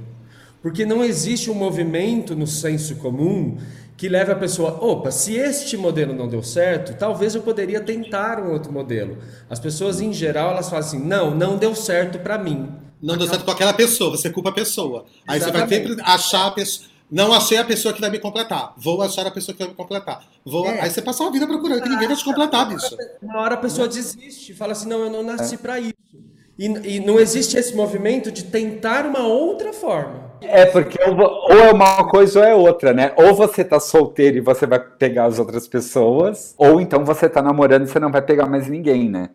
Porque 0.62 0.84
não 0.84 1.04
existe 1.04 1.50
um 1.50 1.54
movimento 1.54 2.34
no 2.34 2.46
senso 2.46 2.96
comum 2.96 3.56
que 3.96 4.08
leve 4.08 4.30
a 4.30 4.36
pessoa, 4.36 4.78
opa, 4.84 5.10
se 5.10 5.34
este 5.34 5.76
modelo 5.76 6.12
não 6.12 6.28
deu 6.28 6.42
certo, 6.42 6.98
talvez 6.98 7.34
eu 7.34 7.40
poderia 7.40 7.80
tentar 7.80 8.40
um 8.40 8.52
outro 8.52 8.70
modelo. 8.70 9.16
As 9.48 9.58
pessoas 9.58 10.00
em 10.00 10.12
geral 10.12 10.50
elas 10.50 10.68
falam 10.68 10.84
assim, 10.84 10.98
não, 10.98 11.34
não 11.34 11.56
deu 11.56 11.74
certo 11.74 12.18
para 12.18 12.36
mim. 12.36 12.68
Não 13.00 13.16
deu 13.16 13.26
certo 13.26 13.44
com 13.44 13.50
aquela 13.50 13.72
pessoa, 13.72 14.10
você 14.10 14.28
culpa 14.28 14.50
a 14.50 14.52
pessoa. 14.52 15.06
Aí 15.26 15.38
Exatamente. 15.38 15.68
você 15.68 15.78
vai 15.78 15.88
sempre 15.88 16.04
achar 16.04 16.46
a 16.46 16.50
pessoa 16.50 16.95
não 17.10 17.32
achei 17.32 17.58
a 17.58 17.64
pessoa 17.64 17.94
que 17.94 18.00
vai 18.00 18.10
me 18.10 18.18
completar. 18.18 18.74
Vou 18.76 19.00
achar 19.02 19.26
a 19.26 19.30
pessoa 19.30 19.54
que 19.54 19.62
vai 19.62 19.70
me 19.70 19.76
completar. 19.76 20.24
Vou... 20.44 20.66
É. 20.66 20.80
Aí 20.80 20.90
você 20.90 21.00
passa 21.00 21.22
uma 21.22 21.32
vida 21.32 21.46
procurando 21.46 21.82
que 21.82 21.88
ninguém 21.88 22.08
vai 22.08 22.16
te 22.16 22.24
completar, 22.24 22.68
bicho. 22.68 22.96
Uma 23.22 23.40
hora 23.40 23.54
a 23.54 23.58
pessoa 23.58 23.86
desiste, 23.86 24.54
fala 24.54 24.72
assim: 24.72 24.88
não, 24.88 25.00
eu 25.00 25.10
não 25.10 25.22
nasci 25.22 25.54
é. 25.54 25.58
para 25.58 25.78
isso. 25.78 25.94
E, 26.58 26.96
e, 26.96 27.00
não 27.00 27.20
existe 27.20 27.58
esse 27.58 27.76
movimento 27.76 28.32
de 28.32 28.44
tentar 28.44 29.04
uma 29.04 29.26
outra 29.26 29.74
forma. 29.74 30.32
É, 30.40 30.64
porque 30.64 30.98
ou 31.02 31.52
é 31.52 31.70
uma 31.70 32.08
coisa 32.08 32.40
ou 32.40 32.44
é 32.46 32.54
outra, 32.54 32.94
né? 32.94 33.12
Ou 33.14 33.34
você 33.34 33.62
tá 33.62 33.78
solteiro 33.78 34.38
e 34.38 34.40
você 34.40 34.66
vai 34.66 34.78
pegar 34.78 35.26
as 35.26 35.38
outras 35.38 35.68
pessoas, 35.68 36.54
ou 36.56 36.80
então 36.80 37.04
você 37.04 37.28
tá 37.28 37.42
namorando 37.42 37.84
e 37.84 37.88
você 37.88 38.00
não 38.00 38.10
vai 38.10 38.22
pegar 38.22 38.46
mais 38.46 38.68
ninguém, 38.68 39.06
né? 39.08 39.28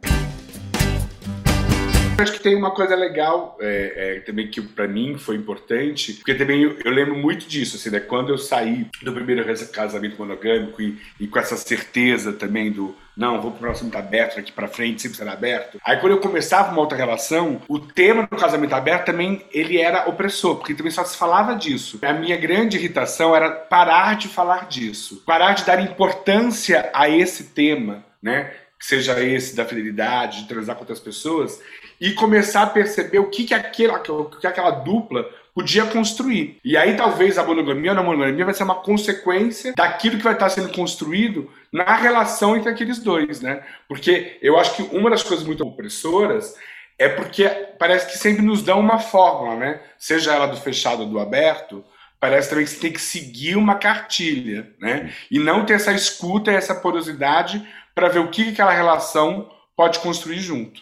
Acho 2.21 2.33
que 2.33 2.39
tem 2.39 2.55
uma 2.55 2.71
coisa 2.71 2.95
legal 2.95 3.57
é, 3.59 3.93
é, 3.95 4.19
também 4.21 4.49
que 4.49 4.61
para 4.61 4.87
mim 4.87 5.17
foi 5.17 5.35
importante, 5.35 6.13
porque 6.13 6.35
também 6.35 6.63
eu, 6.63 6.77
eu, 6.83 6.91
lembro 6.91 7.15
muito 7.15 7.47
disso, 7.47 7.75
assim, 7.75 7.89
né? 7.89 7.99
Quando 7.99 8.29
eu 8.29 8.37
saí 8.37 8.87
do 9.01 9.13
primeiro 9.13 9.43
casamento 9.71 10.17
monogâmico 10.17 10.81
e, 10.81 10.97
e 11.19 11.27
com 11.27 11.39
essa 11.39 11.57
certeza 11.57 12.33
também 12.33 12.71
do 12.71 12.95
não, 13.15 13.41
vou 13.41 13.51
pro 13.51 13.59
próximo 13.59 13.91
aberto 13.95 14.37
daqui 14.37 14.51
para 14.51 14.67
frente, 14.67 15.01
sempre 15.01 15.17
será 15.17 15.33
aberto. 15.33 15.79
Aí 15.85 15.97
quando 15.97 16.13
eu 16.13 16.19
começava 16.19 16.71
uma 16.71 16.79
outra 16.79 16.97
relação, 16.97 17.61
o 17.67 17.77
tema 17.77 18.23
do 18.23 18.37
casamento 18.37 18.73
aberto 18.73 19.05
também 19.05 19.45
ele 19.51 19.79
era 19.79 20.07
opressor, 20.07 20.55
porque 20.55 20.73
também 20.73 20.91
só 20.91 21.03
se 21.03 21.17
falava 21.17 21.53
disso. 21.55 21.99
A 22.01 22.13
minha 22.13 22.37
grande 22.37 22.77
irritação 22.77 23.35
era 23.35 23.51
parar 23.51 24.15
de 24.15 24.27
falar 24.27 24.67
disso, 24.67 25.23
parar 25.25 25.53
de 25.53 25.65
dar 25.65 25.81
importância 25.83 26.89
a 26.93 27.09
esse 27.09 27.45
tema, 27.45 28.03
né? 28.21 28.51
Que 28.81 28.85
seja 28.88 29.23
esse 29.23 29.55
da 29.55 29.63
fidelidade, 29.63 30.41
de 30.41 30.47
transar 30.47 30.75
com 30.75 30.81
outras 30.81 31.00
pessoas, 31.00 31.61
e 32.00 32.13
começar 32.13 32.63
a 32.63 32.67
perceber 32.67 33.19
o 33.19 33.29
que, 33.29 33.43
que, 33.45 33.53
aquela, 33.53 34.01
o 34.09 34.25
que 34.25 34.47
aquela 34.47 34.71
dupla 34.71 35.29
podia 35.53 35.85
construir. 35.85 36.57
E 36.65 36.75
aí 36.75 36.97
talvez 36.97 37.38
a 37.38 37.43
monogamia 37.43 37.93
ou 37.93 38.00
a 38.00 38.03
monogamia 38.03 38.45
vai 38.45 38.53
ser 38.53 38.63
uma 38.63 38.81
consequência 38.81 39.73
daquilo 39.75 40.17
que 40.17 40.23
vai 40.23 40.33
estar 40.33 40.50
sendo 40.50 40.73
construído 40.73 41.50
na 41.71 41.95
relação 41.95 42.57
entre 42.57 42.69
aqueles 42.69 43.00
dois, 43.00 43.41
né? 43.41 43.63
Porque 43.88 44.39
eu 44.41 44.57
acho 44.57 44.75
que 44.75 44.95
uma 44.95 45.09
das 45.09 45.23
coisas 45.23 45.45
muito 45.45 45.63
opressoras 45.63 46.55
é 46.97 47.09
porque 47.09 47.47
parece 47.77 48.11
que 48.11 48.17
sempre 48.17 48.41
nos 48.41 48.63
dão 48.63 48.79
uma 48.79 49.00
fórmula, 49.00 49.55
né? 49.55 49.81
Seja 49.97 50.33
ela 50.33 50.47
do 50.47 50.57
fechado 50.57 51.03
ou 51.03 51.07
do 51.07 51.19
aberto, 51.19 51.83
parece 52.19 52.50
também 52.50 52.65
que 52.65 52.71
você 52.71 52.79
tem 52.79 52.93
que 52.93 53.01
seguir 53.01 53.55
uma 53.55 53.75
cartilha, 53.75 54.71
né? 54.79 55.11
E 55.29 55.39
não 55.39 55.65
ter 55.65 55.73
essa 55.73 55.91
escuta, 55.91 56.51
essa 56.51 56.75
porosidade 56.75 57.67
para 57.93 58.10
ver 58.10 58.19
o 58.19 58.29
que 58.29 58.50
aquela 58.50 58.74
relação 58.74 59.50
pode 59.75 60.00
construir 60.00 60.39
junto 60.39 60.81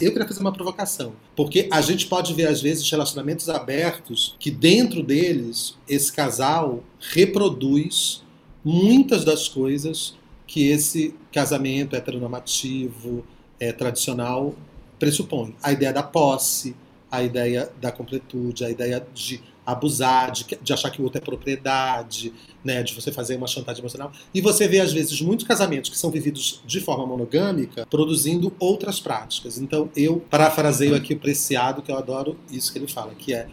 eu 0.00 0.12
queria 0.12 0.26
fazer 0.26 0.40
uma 0.40 0.52
provocação. 0.52 1.12
Porque 1.34 1.68
a 1.70 1.80
gente 1.80 2.06
pode 2.06 2.32
ver, 2.34 2.46
às 2.46 2.60
vezes, 2.60 2.88
relacionamentos 2.88 3.48
abertos 3.48 4.36
que, 4.38 4.50
dentro 4.50 5.02
deles, 5.02 5.76
esse 5.88 6.12
casal 6.12 6.82
reproduz 7.00 8.22
muitas 8.64 9.24
das 9.24 9.48
coisas 9.48 10.16
que 10.46 10.68
esse 10.68 11.14
casamento 11.32 11.94
heteronormativo, 11.94 13.24
é, 13.60 13.72
tradicional, 13.72 14.54
pressupõe. 14.98 15.54
A 15.62 15.72
ideia 15.72 15.92
da 15.92 16.02
posse, 16.02 16.74
a 17.10 17.22
ideia 17.22 17.70
da 17.80 17.90
completude, 17.90 18.64
a 18.64 18.70
ideia 18.70 19.06
de 19.14 19.40
abusar, 19.64 20.30
de, 20.30 20.46
de, 20.62 20.72
achar 20.72 20.90
que 20.90 20.98
o 20.98 21.04
outro 21.04 21.18
é 21.18 21.20
propriedade, 21.20 22.32
né, 22.64 22.82
de 22.82 22.94
você 22.94 23.12
fazer 23.12 23.36
uma 23.36 23.46
chantagem 23.46 23.80
emocional. 23.80 24.10
E 24.32 24.40
você 24.40 24.66
vê, 24.66 24.80
às 24.80 24.94
vezes, 24.94 25.20
muitos 25.20 25.46
casamentos 25.46 25.90
que 25.90 25.98
são 25.98 26.10
vividos 26.10 26.62
de 26.64 26.80
forma 26.80 27.06
monogâmica 27.06 27.86
produzindo 27.86 28.50
outras 28.58 28.98
práticas. 28.98 29.58
Então, 29.58 29.90
eu 29.94 30.20
parafraseio 30.30 30.94
aqui 30.94 31.12
o 31.12 31.18
Preciado, 31.18 31.82
que 31.82 31.92
eu 31.92 31.98
adoro 31.98 32.38
isso 32.50 32.72
que 32.72 32.78
ele 32.78 32.88
fala, 32.88 33.14
que 33.14 33.34
é 33.34 33.46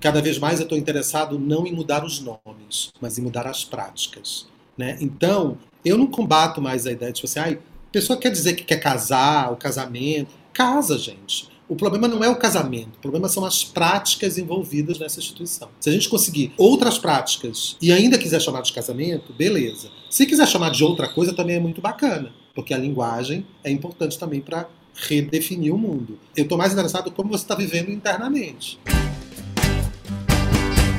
cada 0.00 0.22
vez 0.22 0.38
mais 0.38 0.60
eu 0.60 0.64
estou 0.64 0.78
interessado 0.78 1.38
não 1.38 1.66
em 1.66 1.72
mudar 1.72 2.04
os 2.04 2.20
nomes, 2.20 2.92
mas 3.00 3.18
em 3.18 3.22
mudar 3.22 3.46
as 3.46 3.64
práticas. 3.64 4.46
Né? 4.78 4.96
Então, 5.00 5.58
eu 5.84 5.98
não 5.98 6.06
combato 6.06 6.62
mais 6.62 6.86
a 6.86 6.92
ideia 6.92 7.12
de, 7.12 7.20
tipo 7.20 7.26
assim, 7.26 7.40
a 7.40 7.58
pessoa 7.90 8.18
quer 8.18 8.30
dizer 8.30 8.54
que 8.54 8.64
quer 8.64 8.78
casar, 8.78 9.52
o 9.52 9.56
casamento. 9.56 10.30
Casa, 10.52 10.96
gente. 10.96 11.51
O 11.72 11.74
problema 11.74 12.06
não 12.06 12.22
é 12.22 12.28
o 12.28 12.36
casamento, 12.36 12.96
o 12.96 13.00
problema 13.00 13.30
são 13.30 13.46
as 13.46 13.64
práticas 13.64 14.36
envolvidas 14.36 14.98
nessa 14.98 15.18
instituição. 15.18 15.70
Se 15.80 15.88
a 15.88 15.92
gente 15.94 16.06
conseguir 16.06 16.52
outras 16.58 16.98
práticas 16.98 17.78
e 17.80 17.90
ainda 17.90 18.18
quiser 18.18 18.42
chamar 18.42 18.60
de 18.60 18.74
casamento, 18.74 19.32
beleza. 19.32 19.88
Se 20.10 20.26
quiser 20.26 20.46
chamar 20.46 20.68
de 20.68 20.84
outra 20.84 21.08
coisa, 21.08 21.32
também 21.32 21.56
é 21.56 21.58
muito 21.58 21.80
bacana, 21.80 22.30
porque 22.54 22.74
a 22.74 22.76
linguagem 22.76 23.46
é 23.64 23.70
importante 23.70 24.18
também 24.18 24.42
para 24.42 24.68
redefinir 24.94 25.74
o 25.74 25.78
mundo. 25.78 26.18
Eu 26.36 26.42
estou 26.42 26.58
mais 26.58 26.74
interessado 26.74 27.08
em 27.08 27.12
como 27.12 27.30
você 27.30 27.44
está 27.44 27.54
vivendo 27.54 27.90
internamente. 27.90 28.78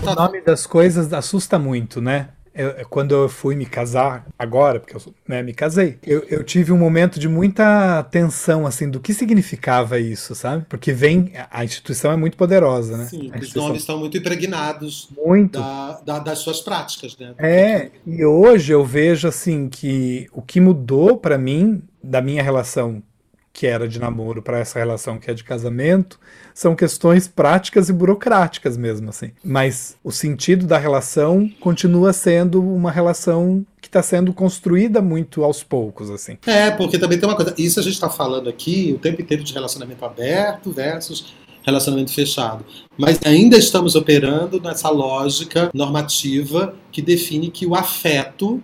O 0.01 0.15
nome 0.15 0.42
das 0.42 0.65
coisas 0.65 1.13
assusta 1.13 1.60
muito, 1.60 2.01
né? 2.01 2.30
Eu, 2.55 2.86
quando 2.88 3.15
eu 3.15 3.29
fui 3.29 3.55
me 3.55 3.65
casar, 3.65 4.27
agora, 4.38 4.79
porque 4.79 4.95
eu 4.95 5.01
né, 5.27 5.41
me 5.41 5.53
casei, 5.53 5.98
eu, 6.05 6.24
eu, 6.29 6.43
tive 6.43 6.72
um 6.72 6.77
momento 6.77 7.19
de 7.19 7.27
muita 7.27 8.03
tensão, 8.03 8.67
assim, 8.67 8.89
do 8.89 9.00
que 9.00 9.13
significava 9.13 10.00
isso, 10.00 10.36
sabe? 10.36 10.65
Porque 10.69 10.93
vem, 10.93 11.33
a 11.50 11.63
instituição 11.63 12.12
é 12.12 12.15
muito 12.15 12.38
poderosa, 12.38 12.98
né? 12.98 13.05
Sim, 13.05 13.31
os 13.39 13.53
nomes 13.53 13.81
estão 13.81 13.98
muito 13.98 14.17
impregnados 14.17 15.10
muito. 15.17 15.60
Da, 15.60 16.01
da, 16.05 16.19
das 16.19 16.39
suas 16.39 16.62
práticas, 16.62 17.17
né? 17.17 17.33
É, 17.39 17.91
e 18.05 18.24
hoje 18.24 18.72
eu 18.72 18.86
vejo, 18.86 19.27
assim, 19.27 19.67
que 19.67 20.27
o 20.31 20.41
que 20.41 20.60
mudou 20.60 21.17
para 21.17 21.38
mim, 21.38 21.81
da 22.03 22.22
minha 22.22 22.43
relação 22.43 23.01
que 23.53 23.67
era 23.67 23.88
de 23.88 24.00
namoro 24.00 24.41
para 24.41 24.57
essa 24.57 24.79
relação 24.79 25.19
que 25.19 25.29
é 25.29 25.33
de 25.33 25.43
casamento, 25.43 26.19
são 26.55 26.75
questões 26.75 27.27
práticas 27.27 27.88
e 27.88 27.93
burocráticas 27.93 28.75
mesmo, 28.75 29.12
assim. 29.12 29.31
Mas 29.43 29.95
o 30.03 30.12
sentido 30.12 30.65
da 30.65 30.79
relação 30.79 31.48
continua 31.60 32.12
sendo 32.12 32.62
uma 32.63 32.89
relação 32.89 33.63
que 33.79 33.88
está 33.88 34.01
sendo 34.01 34.33
construída 34.33 35.03
muito 35.03 35.43
aos 35.43 35.63
poucos, 35.63 36.10
assim. 36.10 36.36
É, 36.48 36.72
porque 36.72 36.98
também 36.98 37.19
tem 37.19 37.29
uma 37.29 37.36
coisa. 37.36 37.53
Isso 37.55 37.79
a 37.79 37.83
gente 37.83 37.93
está 37.93 38.10
falando 38.10 38.50
aqui 38.50 38.91
o 38.95 38.98
tempo 38.98 39.22
inteiro 39.22 39.43
de 39.43 39.53
relacionamento 39.53 40.03
aberto 40.03 40.72
versus 40.72 41.36
relacionamento 41.63 42.12
fechado. 42.12 42.65
Mas 42.98 43.19
ainda 43.24 43.55
estamos 43.55 43.95
operando 43.95 44.60
nessa 44.60 44.89
lógica 44.89 45.69
normativa 45.74 46.75
que 46.91 47.01
define 47.03 47.51
que 47.51 47.67
o 47.67 47.75
afeto, 47.75 48.62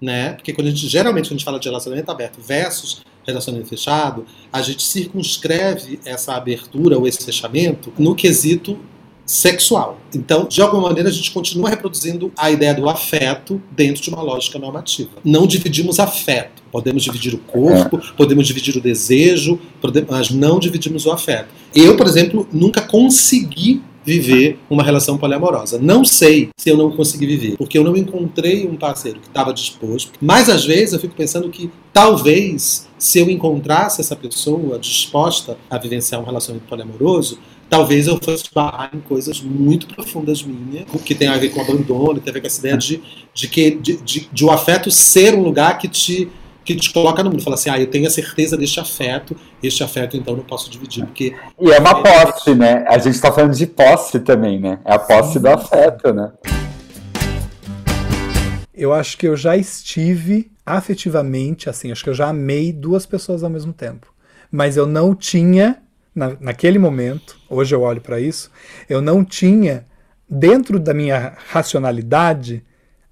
né? 0.00 0.34
Porque 0.34 0.52
quando 0.52 0.68
a 0.68 0.70
gente 0.70 0.86
geralmente 0.86 1.24
quando 1.24 1.32
a 1.32 1.38
gente 1.38 1.44
fala 1.44 1.58
de 1.58 1.68
relacionamento 1.68 2.10
aberto 2.10 2.40
versus 2.40 3.02
relacionamento 3.26 3.68
fechado, 3.68 4.24
a 4.52 4.62
gente 4.62 4.82
circunscreve 4.82 5.98
essa 6.04 6.34
abertura 6.34 6.98
ou 6.98 7.06
esse 7.06 7.24
fechamento 7.24 7.92
no 7.98 8.14
quesito 8.14 8.78
sexual. 9.26 9.98
Então, 10.14 10.46
de 10.46 10.60
alguma 10.60 10.82
maneira, 10.82 11.08
a 11.08 11.12
gente 11.12 11.30
continua 11.30 11.70
reproduzindo 11.70 12.32
a 12.36 12.50
ideia 12.50 12.74
do 12.74 12.88
afeto 12.88 13.60
dentro 13.70 14.02
de 14.02 14.10
uma 14.10 14.22
lógica 14.22 14.58
normativa. 14.58 15.10
Não 15.24 15.46
dividimos 15.46 15.98
afeto. 15.98 16.62
Podemos 16.70 17.02
dividir 17.04 17.34
o 17.34 17.38
corpo, 17.38 17.98
é. 17.98 18.00
podemos 18.16 18.46
dividir 18.46 18.76
o 18.76 18.80
desejo, 18.80 19.58
mas 20.08 20.30
não 20.30 20.58
dividimos 20.58 21.06
o 21.06 21.12
afeto. 21.12 21.48
Eu, 21.74 21.96
por 21.96 22.06
exemplo, 22.06 22.46
nunca 22.52 22.80
consegui 22.80 23.80
viver 24.04 24.58
uma 24.68 24.82
relação 24.82 25.16
poliamorosa. 25.16 25.78
Não 25.78 26.04
sei 26.04 26.50
se 26.58 26.68
eu 26.68 26.76
não 26.76 26.90
consegui 26.90 27.26
viver, 27.26 27.56
porque 27.56 27.78
eu 27.78 27.84
não 27.84 27.96
encontrei 27.96 28.66
um 28.66 28.76
parceiro 28.76 29.18
que 29.18 29.28
estava 29.28 29.52
disposto. 29.52 30.12
Mas 30.20 30.48
às 30.50 30.64
vezes 30.64 30.92
eu 30.92 31.00
fico 31.00 31.14
pensando 31.14 31.48
que 31.48 31.70
talvez 31.92 32.86
se 33.04 33.18
eu 33.20 33.28
encontrasse 33.28 34.00
essa 34.00 34.16
pessoa 34.16 34.78
disposta 34.78 35.58
a 35.68 35.76
vivenciar 35.76 36.22
um 36.22 36.24
relacionamento 36.24 36.66
poliamoroso, 36.66 37.38
talvez 37.68 38.06
eu 38.06 38.18
fosse 38.22 38.44
barrar 38.52 38.92
em 38.94 39.00
coisas 39.00 39.42
muito 39.42 39.86
profundas 39.86 40.42
minhas, 40.42 40.86
que 41.04 41.14
tem 41.14 41.28
a 41.28 41.36
ver 41.36 41.50
com 41.50 41.60
abandono, 41.60 42.18
tem 42.18 42.30
a 42.30 42.32
ver 42.32 42.40
com 42.40 42.46
essa 42.46 42.60
ideia 42.60 42.78
de, 42.78 43.02
de 43.34 43.46
que 43.46 43.72
de, 43.72 43.98
de, 43.98 44.28
de 44.32 44.44
o 44.46 44.50
afeto 44.50 44.90
ser 44.90 45.34
um 45.34 45.42
lugar 45.42 45.76
que 45.76 45.86
te 45.86 46.30
que 46.64 46.74
te 46.74 46.90
coloca 46.94 47.22
no 47.22 47.28
mundo. 47.28 47.42
Fala 47.42 47.56
assim, 47.56 47.68
ah, 47.68 47.78
eu 47.78 47.86
tenho 47.86 48.06
a 48.06 48.10
certeza 48.10 48.56
deste 48.56 48.80
afeto, 48.80 49.36
este 49.62 49.84
afeto 49.84 50.16
então 50.16 50.34
não 50.34 50.42
posso 50.42 50.70
dividir, 50.70 51.04
porque... 51.04 51.36
E 51.60 51.70
é 51.70 51.78
uma 51.78 52.02
posse, 52.02 52.54
né? 52.54 52.86
A 52.88 52.96
gente 52.96 53.16
está 53.16 53.30
falando 53.30 53.54
de 53.54 53.66
posse 53.66 54.18
também, 54.20 54.58
né? 54.58 54.80
É 54.82 54.94
a 54.94 54.98
posse 54.98 55.38
do 55.38 55.46
afeto, 55.46 56.10
né? 56.14 56.32
Eu 58.72 58.94
acho 58.94 59.18
que 59.18 59.28
eu 59.28 59.36
já 59.36 59.58
estive 59.58 60.53
afetivamente, 60.64 61.68
assim, 61.68 61.92
acho 61.92 62.02
que 62.02 62.10
eu 62.10 62.14
já 62.14 62.28
amei 62.28 62.72
duas 62.72 63.04
pessoas 63.06 63.42
ao 63.42 63.50
mesmo 63.50 63.72
tempo. 63.72 64.12
Mas 64.50 64.76
eu 64.76 64.86
não 64.86 65.14
tinha, 65.14 65.82
na, 66.14 66.36
naquele 66.40 66.78
momento, 66.78 67.38
hoje 67.48 67.74
eu 67.74 67.82
olho 67.82 68.00
para 68.00 68.20
isso, 68.20 68.50
eu 68.88 69.02
não 69.02 69.24
tinha, 69.24 69.86
dentro 70.28 70.78
da 70.78 70.94
minha 70.94 71.34
racionalidade, 71.50 72.64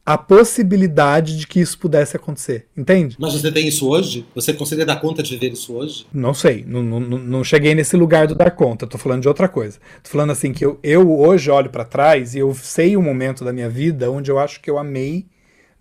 a 0.05 0.19
possibilidade 0.19 1.39
de 1.39 1.47
que 1.47 1.61
isso 1.61 1.79
pudesse 1.79 2.17
acontecer, 2.17 2.67
entende? 2.77 3.17
Mas 3.21 3.35
você 3.35 3.53
tem 3.53 3.69
isso 3.69 3.89
hoje? 3.89 4.27
Você 4.35 4.53
conseguiria 4.53 4.87
dar 4.87 5.01
conta 5.01 5.23
de 5.23 5.31
viver 5.31 5.53
isso 5.53 5.73
hoje? 5.75 6.07
Não 6.13 6.35
sei, 6.35 6.65
não, 6.67 6.83
não, 6.83 7.01
não 7.01 7.45
cheguei 7.45 7.73
nesse 7.73 7.97
lugar 7.97 8.27
do 8.27 8.35
dar 8.35 8.51
conta, 8.51 8.87
tô 8.87 8.99
falando 8.99 9.23
de 9.23 9.29
outra 9.29 9.49
coisa. 9.49 9.79
Tô 10.03 10.11
falando 10.11 10.31
assim 10.31 10.53
que 10.53 10.65
eu, 10.65 10.79
eu 10.83 11.13
hoje 11.21 11.51
olho 11.51 11.71
para 11.71 11.85
trás 11.85 12.35
e 12.35 12.41
eu 12.41 12.53
sei 12.55 12.97
um 12.97 13.03
momento 13.03 13.45
da 13.45 13.53
minha 13.53 13.69
vida 13.69 14.11
onde 14.11 14.29
eu 14.29 14.41
acho 14.41 14.61
que 14.61 14.69
eu 14.69 14.77
amei 14.77 15.27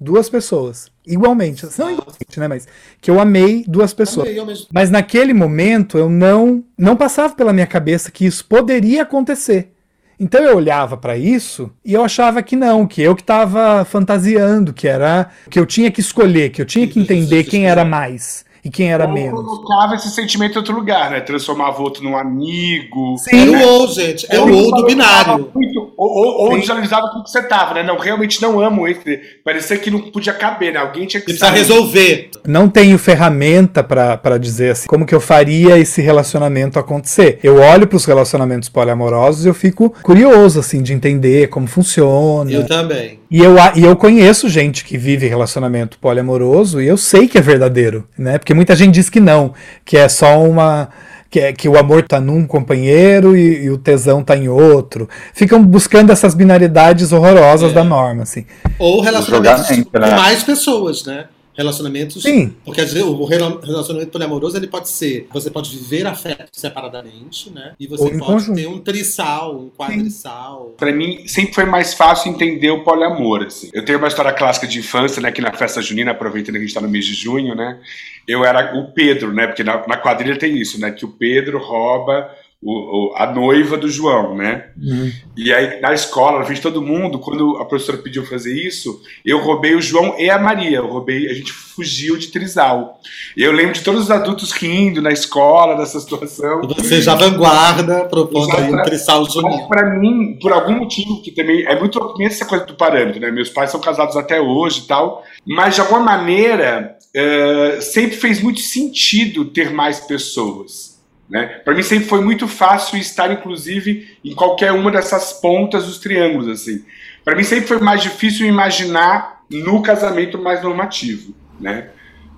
duas 0.01 0.27
pessoas. 0.27 0.91
Igualmente, 1.05 1.63
não 1.77 1.91
igualmente, 1.91 2.39
né? 2.39 2.47
Mas 2.47 2.67
que 2.99 3.11
eu 3.11 3.19
amei 3.19 3.63
duas 3.67 3.93
pessoas. 3.93 4.27
Mas 4.73 4.89
naquele 4.89 5.33
momento 5.33 5.97
eu 5.97 6.09
não 6.09 6.63
não 6.75 6.97
passava 6.97 7.35
pela 7.35 7.53
minha 7.53 7.67
cabeça 7.67 8.09
que 8.09 8.25
isso 8.25 8.43
poderia 8.45 9.03
acontecer. 9.03 9.71
Então 10.19 10.41
eu 10.41 10.57
olhava 10.57 10.97
para 10.97 11.17
isso 11.17 11.71
e 11.85 11.93
eu 11.93 12.03
achava 12.03 12.43
que 12.43 12.55
não, 12.55 12.87
que 12.87 13.01
eu 13.01 13.15
que 13.15 13.21
estava 13.21 13.85
fantasiando, 13.85 14.73
que 14.73 14.87
era 14.87 15.29
que 15.49 15.59
eu 15.59 15.65
tinha 15.65 15.91
que 15.91 16.01
escolher, 16.01 16.49
que 16.49 16.61
eu 16.61 16.65
tinha 16.65 16.87
que 16.87 16.99
entender 16.99 17.43
quem 17.43 17.67
era 17.67 17.85
mais 17.85 18.45
e 18.63 18.69
quem 18.69 18.91
era 18.91 19.05
ou 19.05 19.11
menos. 19.11 19.43
colocava 19.43 19.95
esse 19.95 20.09
sentimento 20.11 20.53
em 20.53 20.57
outro 20.57 20.75
lugar, 20.75 21.09
né? 21.09 21.19
Transformava 21.21 21.81
outro 21.81 22.03
num 22.03 22.15
amigo. 22.15 23.17
Sim, 23.17 23.51
né? 23.51 23.65
ou, 23.65 23.87
gente. 23.87 24.27
É 24.29 24.39
o 24.39 24.53
ou 24.53 24.75
do 24.75 24.85
binário. 24.85 25.49
Muito, 25.53 25.93
ou, 25.97 26.09
ou, 26.09 26.51
ou 26.51 26.55
visualizava 26.55 27.09
tudo 27.09 27.23
que 27.23 27.31
você 27.31 27.41
tava, 27.41 27.73
né? 27.75 27.83
Não, 27.83 27.97
realmente 27.97 28.41
não 28.41 28.59
amo 28.59 28.87
esse. 28.87 29.19
Parecia 29.43 29.77
que 29.77 29.89
não 29.89 29.99
podia 29.99 30.33
caber, 30.33 30.73
né? 30.73 30.79
Alguém 30.79 31.07
tinha 31.07 31.19
que. 31.19 31.25
Precisa 31.25 31.49
resolver. 31.49 32.29
Não 32.45 32.69
tenho 32.69 32.97
ferramenta 32.97 33.83
para 33.83 34.37
dizer 34.37 34.71
assim, 34.71 34.87
como 34.87 35.05
que 35.05 35.15
eu 35.15 35.21
faria 35.21 35.79
esse 35.79 36.01
relacionamento 36.01 36.77
acontecer. 36.77 37.39
Eu 37.43 37.57
olho 37.57 37.87
para 37.87 37.97
os 37.97 38.05
relacionamentos 38.05 38.69
poliamorosos 38.69 39.45
e 39.45 39.47
eu 39.47 39.53
fico 39.53 39.89
curioso, 40.03 40.59
assim, 40.59 40.83
de 40.83 40.93
entender 40.93 41.47
como 41.49 41.65
funciona. 41.67 42.51
Eu 42.51 42.67
também. 42.67 43.20
E 43.31 43.39
eu, 43.39 43.55
e 43.77 43.83
eu 43.85 43.95
conheço 43.95 44.49
gente 44.49 44.83
que 44.83 44.97
vive 44.97 45.25
relacionamento 45.25 45.97
poliamoroso 45.97 46.81
e 46.81 46.87
eu 46.87 46.97
sei 46.97 47.29
que 47.29 47.37
é 47.37 47.41
verdadeiro, 47.41 48.05
né? 48.17 48.37
Porque 48.37 48.53
muita 48.53 48.75
gente 48.75 48.95
diz 48.95 49.09
que 49.09 49.21
não, 49.21 49.53
que 49.85 49.95
é 49.95 50.09
só 50.09 50.43
uma. 50.43 50.89
Que, 51.29 51.39
é, 51.39 51.53
que 51.53 51.69
o 51.69 51.79
amor 51.79 52.03
tá 52.03 52.19
num 52.19 52.45
companheiro 52.45 53.37
e, 53.37 53.63
e 53.63 53.69
o 53.69 53.77
tesão 53.77 54.21
tá 54.21 54.35
em 54.35 54.49
outro. 54.49 55.07
Ficam 55.33 55.63
buscando 55.63 56.11
essas 56.11 56.35
binaridades 56.35 57.13
horrorosas 57.13 57.71
é. 57.71 57.73
da 57.73 57.85
norma, 57.85 58.23
assim. 58.23 58.45
Ou 58.77 58.99
relacionamentos 58.99 59.65
com 59.65 59.97
né? 59.97 60.13
mais 60.13 60.43
pessoas, 60.43 61.05
né? 61.05 61.27
Relacionamentos. 61.55 62.23
Sim. 62.23 62.53
Porque 62.63 62.83
dizer, 62.83 63.03
o 63.03 63.25
relacionamento 63.25 64.11
poliamoroso 64.11 64.57
ele 64.57 64.67
pode 64.67 64.89
ser. 64.89 65.27
Você 65.31 65.49
pode 65.49 65.75
viver 65.75 66.05
afeto 66.05 66.49
separadamente, 66.51 67.49
né? 67.49 67.73
E 67.79 67.87
você 67.87 68.09
pode 68.09 68.19
conjunto. 68.19 68.55
ter 68.55 68.67
um 68.67 68.79
trissal, 68.79 69.59
um 69.59 69.69
quadrissal. 69.69 70.73
Para 70.77 70.91
mim, 70.91 71.27
sempre 71.27 71.53
foi 71.53 71.65
mais 71.65 71.93
fácil 71.93 72.31
entender 72.31 72.71
o 72.71 72.83
poliamor. 72.83 73.43
Assim. 73.43 73.69
Eu 73.73 73.83
tenho 73.83 73.97
uma 73.97 74.07
história 74.07 74.31
clássica 74.33 74.67
de 74.67 74.79
infância, 74.79 75.21
né? 75.21 75.31
Que 75.31 75.41
na 75.41 75.53
festa 75.53 75.81
junina, 75.81 76.11
aproveitando 76.11 76.53
que 76.53 76.59
a 76.59 76.61
gente 76.61 76.73
tá 76.73 76.81
no 76.81 76.89
mês 76.89 77.05
de 77.05 77.13
junho, 77.13 77.55
né? 77.55 77.79
Eu 78.27 78.45
era 78.45 78.77
o 78.77 78.91
Pedro, 78.91 79.33
né? 79.33 79.47
Porque 79.47 79.63
na, 79.63 79.85
na 79.87 79.97
quadrilha 79.97 80.37
tem 80.37 80.57
isso, 80.57 80.79
né? 80.79 80.91
Que 80.91 81.05
o 81.05 81.09
Pedro 81.09 81.59
rouba 81.59 82.29
o, 82.61 83.09
o, 83.11 83.15
a 83.15 83.25
noiva 83.25 83.75
do 83.75 83.89
João, 83.89 84.35
né? 84.35 84.65
Uhum. 84.77 85.11
E 85.35 85.51
aí, 85.51 85.81
na 85.81 85.93
escola, 85.93 86.37
na 86.37 86.45
frente 86.45 86.57
de 86.57 86.63
todo 86.63 86.81
mundo, 86.81 87.17
quando 87.17 87.57
a 87.57 87.65
professora 87.65 87.97
pediu 87.97 88.23
fazer 88.23 88.53
isso, 88.53 89.01
eu 89.25 89.39
roubei 89.39 89.73
o 89.73 89.81
João 89.81 90.15
e 90.19 90.29
a 90.29 90.37
Maria. 90.37 90.77
Eu 90.77 90.87
roubei, 90.87 91.27
a 91.27 91.33
gente 91.33 91.51
fugiu 91.51 92.17
de 92.17 92.27
trisal. 92.27 92.99
E 93.35 93.41
eu 93.41 93.51
lembro 93.51 93.73
de 93.73 93.81
todos 93.81 94.03
os 94.03 94.11
adultos 94.11 94.51
rindo 94.51 95.01
na 95.01 95.11
escola 95.11 95.75
dessa 95.75 95.99
situação. 95.99 96.61
Você 96.67 97.01
já 97.01 97.15
vanguarda 97.15 98.05
propondo 98.05 98.55
aí 98.55 98.71
um 98.71 98.83
trisal 98.83 99.27
junino. 99.27 99.67
Para 99.67 99.89
mim, 99.97 100.37
por 100.39 100.53
algum 100.53 100.73
motivo, 100.73 101.19
que 101.23 101.31
também 101.31 101.65
é 101.65 101.79
muito 101.79 102.15
essa 102.21 102.45
coisa 102.45 102.65
do 102.65 102.75
parâmetro, 102.75 103.19
né? 103.19 103.31
Meus 103.31 103.49
pais 103.49 103.71
são 103.71 103.79
casados 103.79 104.15
até 104.15 104.39
hoje 104.39 104.81
e 104.81 104.87
tal, 104.87 105.23
mas 105.47 105.73
de 105.73 105.81
alguma 105.81 105.99
maneira 105.99 106.95
uh, 107.15 107.81
sempre 107.81 108.17
fez 108.17 108.39
muito 108.39 108.59
sentido 108.59 109.45
ter 109.45 109.71
mais 109.71 109.99
pessoas. 110.01 110.90
Né? 111.31 111.45
Para 111.63 111.73
mim 111.73 111.81
sempre 111.81 112.09
foi 112.09 112.19
muito 112.19 112.45
fácil 112.45 112.97
estar, 112.97 113.31
inclusive, 113.31 114.17
em 114.23 114.35
qualquer 114.35 114.73
uma 114.73 114.91
dessas 114.91 115.31
pontas 115.31 115.85
dos 115.85 115.97
triângulos. 115.97 116.49
assim. 116.49 116.83
Para 117.23 117.37
mim 117.37 117.43
sempre 117.43 117.67
foi 117.67 117.79
mais 117.79 118.01
difícil 118.03 118.45
imaginar 118.45 119.41
no 119.49 119.81
casamento 119.81 120.37
mais 120.37 120.61
normativo. 120.61 121.33
Né? 121.57 121.87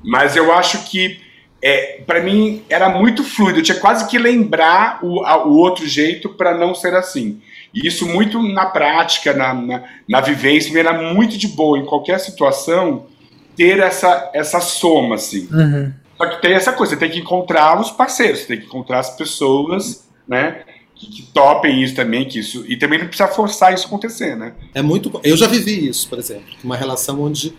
Mas 0.04 0.36
eu 0.36 0.54
acho 0.54 0.84
que, 0.86 1.20
é, 1.60 2.02
para 2.06 2.22
mim, 2.22 2.62
era 2.70 2.88
muito 2.88 3.24
fluido. 3.24 3.60
Eu 3.60 3.64
tinha 3.64 3.80
quase 3.80 4.08
que 4.08 4.20
lembrar 4.20 5.00
o, 5.02 5.26
a, 5.26 5.44
o 5.44 5.58
outro 5.58 5.88
jeito 5.88 6.30
para 6.30 6.56
não 6.56 6.76
ser 6.76 6.94
assim. 6.94 7.42
E 7.74 7.88
isso 7.88 8.08
muito 8.08 8.40
na 8.44 8.68
prática, 8.68 9.34
na, 9.34 9.56
na, 9.56 9.84
na 10.08 10.22
vivência, 10.22 10.72
me 10.72 10.80
era 10.80 10.94
muito 10.94 11.36
de 11.36 11.48
boa 11.48 11.80
em 11.80 11.86
qualquer 11.86 12.20
situação 12.20 13.08
ter 13.56 13.80
essa, 13.80 14.30
essa 14.36 14.60
soma, 14.60 15.16
assim. 15.16 15.48
Uhum. 15.52 15.94
Só 16.24 16.30
que 16.30 16.42
tem 16.42 16.54
essa 16.54 16.72
coisa, 16.72 16.94
você 16.94 17.00
tem 17.00 17.12
que 17.12 17.20
encontrar 17.20 17.82
os 17.82 17.92
parceiros, 17.92 18.40
você 18.40 18.48
tem 18.48 18.60
que 18.62 18.66
encontrar 18.66 19.00
as 19.00 19.10
pessoas, 19.18 20.08
né? 20.26 20.64
Que, 20.96 21.08
que, 21.08 21.22
topem 21.34 21.84
isso 21.84 21.96
também, 21.96 22.26
que 22.26 22.40
isso. 22.40 22.64
E 22.66 22.78
também 22.78 22.98
não 22.98 23.08
precisa 23.08 23.28
forçar 23.28 23.74
isso 23.74 23.88
acontecer, 23.88 24.38
né? 24.38 24.54
É 24.74 24.82
muito. 24.82 25.20
Eu 25.22 25.36
já 25.36 25.48
vivi 25.48 25.90
isso, 25.90 26.08
por 26.08 26.18
exemplo. 26.18 26.46
Uma 26.64 26.78
relação 26.78 27.22
onde 27.22 27.54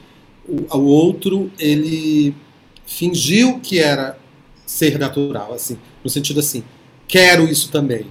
o, 0.49 0.79
o 0.79 0.85
outro 0.87 1.53
ele 1.59 2.35
fingiu 2.87 3.61
que 3.61 3.79
era 3.79 4.19
ser 4.65 4.99
natural, 4.99 5.53
assim, 5.53 5.77
no 6.03 6.09
sentido 6.09 6.41
assim, 6.41 6.65
quero 7.07 7.45
isso 7.45 7.71
também. 7.71 8.07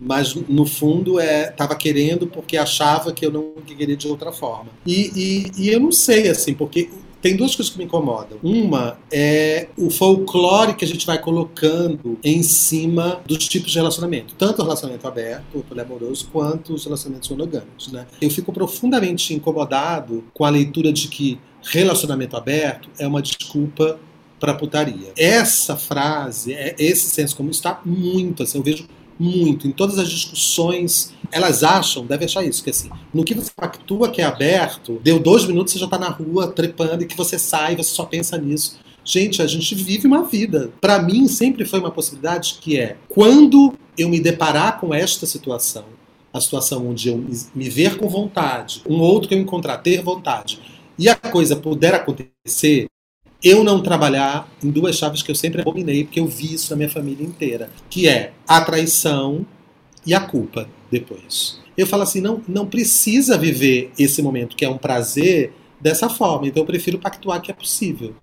Mas 0.00 0.34
no 0.34 0.64
fundo 0.64 1.20
é 1.20 1.50
estava 1.50 1.76
querendo 1.76 2.26
porque 2.26 2.56
achava 2.56 3.12
que 3.12 3.26
eu 3.26 3.30
não 3.30 3.52
queria 3.66 3.94
de 3.94 4.08
outra 4.08 4.32
forma. 4.32 4.70
E, 4.86 5.10
e, 5.14 5.64
e 5.64 5.68
eu 5.68 5.78
não 5.78 5.92
sei, 5.92 6.30
assim, 6.30 6.54
porque 6.54 6.88
tem 7.20 7.36
duas 7.36 7.54
coisas 7.54 7.72
que 7.72 7.78
me 7.78 7.84
incomodam. 7.84 8.38
Uma 8.42 8.98
é 9.12 9.68
o 9.76 9.90
folclore 9.90 10.74
que 10.74 10.84
a 10.84 10.88
gente 10.88 11.06
vai 11.06 11.18
colocando 11.18 12.18
em 12.24 12.42
cima 12.42 13.20
dos 13.26 13.46
tipos 13.48 13.70
de 13.70 13.78
relacionamento, 13.78 14.34
tanto 14.34 14.60
o 14.60 14.62
relacionamento 14.62 15.06
aberto, 15.06 15.64
poliamoroso, 15.68 16.28
quanto 16.32 16.74
os 16.74 16.84
relacionamentos 16.84 17.28
monogâmicos. 17.28 17.92
Né? 17.92 18.06
Eu 18.20 18.30
fico 18.30 18.52
profundamente 18.52 19.34
incomodado 19.34 20.24
com 20.32 20.44
a 20.44 20.50
leitura 20.50 20.92
de 20.92 21.08
que 21.08 21.38
relacionamento 21.62 22.36
aberto 22.36 22.88
é 22.98 23.06
uma 23.06 23.20
desculpa 23.20 23.98
para 24.38 24.54
putaria. 24.54 25.12
Essa 25.16 25.76
frase, 25.76 26.54
é, 26.54 26.74
esse 26.78 27.10
senso 27.10 27.36
comum 27.36 27.50
está 27.50 27.80
muito 27.84 28.42
assim. 28.42 28.58
Eu 28.58 28.64
vejo 28.64 28.88
muito 29.20 29.68
em 29.68 29.70
todas 29.70 29.98
as 29.98 30.08
discussões. 30.08 31.12
Elas 31.30 31.62
acham, 31.62 32.06
deve 32.06 32.24
achar 32.24 32.44
isso, 32.44 32.64
que 32.64 32.70
assim, 32.70 32.88
no 33.12 33.22
que 33.22 33.34
você 33.34 33.50
pactua 33.54 34.10
que 34.10 34.22
é 34.22 34.24
aberto, 34.24 34.98
deu 35.04 35.20
dois 35.20 35.44
minutos, 35.44 35.72
você 35.72 35.78
já 35.78 35.84
está 35.84 35.98
na 35.98 36.08
rua 36.08 36.48
trepando 36.48 37.04
e 37.04 37.06
que 37.06 37.16
você 37.16 37.38
sai, 37.38 37.76
você 37.76 37.90
só 37.90 38.04
pensa 38.04 38.36
nisso. 38.38 38.80
Gente, 39.04 39.42
a 39.42 39.46
gente 39.46 39.74
vive 39.74 40.06
uma 40.06 40.24
vida. 40.24 40.72
Para 40.80 41.00
mim, 41.02 41.28
sempre 41.28 41.64
foi 41.64 41.78
uma 41.78 41.90
possibilidade 41.90 42.58
que 42.60 42.78
é 42.78 42.96
quando 43.08 43.74
eu 43.96 44.08
me 44.08 44.18
deparar 44.20 44.80
com 44.80 44.94
esta 44.94 45.26
situação, 45.26 45.84
a 46.32 46.40
situação 46.40 46.88
onde 46.88 47.08
eu 47.08 47.24
me 47.54 47.68
ver 47.68 47.96
com 47.96 48.08
vontade, 48.08 48.82
um 48.88 49.00
outro 49.00 49.28
que 49.28 49.34
eu 49.34 49.38
encontrar 49.38 49.78
ter 49.78 50.02
vontade, 50.02 50.60
e 50.98 51.08
a 51.08 51.14
coisa 51.14 51.56
puder 51.56 51.94
acontecer, 51.94 52.86
eu 53.42 53.64
não 53.64 53.82
trabalhar 53.82 54.46
em 54.62 54.70
duas 54.70 54.96
chaves 54.96 55.22
que 55.22 55.30
eu 55.30 55.34
sempre 55.34 55.62
abominei, 55.62 56.04
porque 56.04 56.20
eu 56.20 56.26
vi 56.26 56.54
isso 56.54 56.70
na 56.70 56.76
minha 56.76 56.88
família 56.88 57.26
inteira, 57.26 57.70
que 57.88 58.08
é 58.08 58.32
a 58.46 58.60
traição 58.60 59.46
e 60.04 60.14
a 60.14 60.20
culpa 60.20 60.68
depois. 60.90 61.58
Eu 61.76 61.86
falo 61.86 62.02
assim, 62.02 62.20
não, 62.20 62.42
não 62.46 62.66
precisa 62.66 63.38
viver 63.38 63.90
esse 63.98 64.20
momento 64.22 64.56
que 64.56 64.64
é 64.64 64.68
um 64.68 64.76
prazer 64.76 65.52
dessa 65.80 66.10
forma, 66.10 66.48
então 66.48 66.62
eu 66.62 66.66
prefiro 66.66 66.98
pactuar 66.98 67.40
que 67.40 67.50
é 67.50 67.54
possível. 67.54 68.14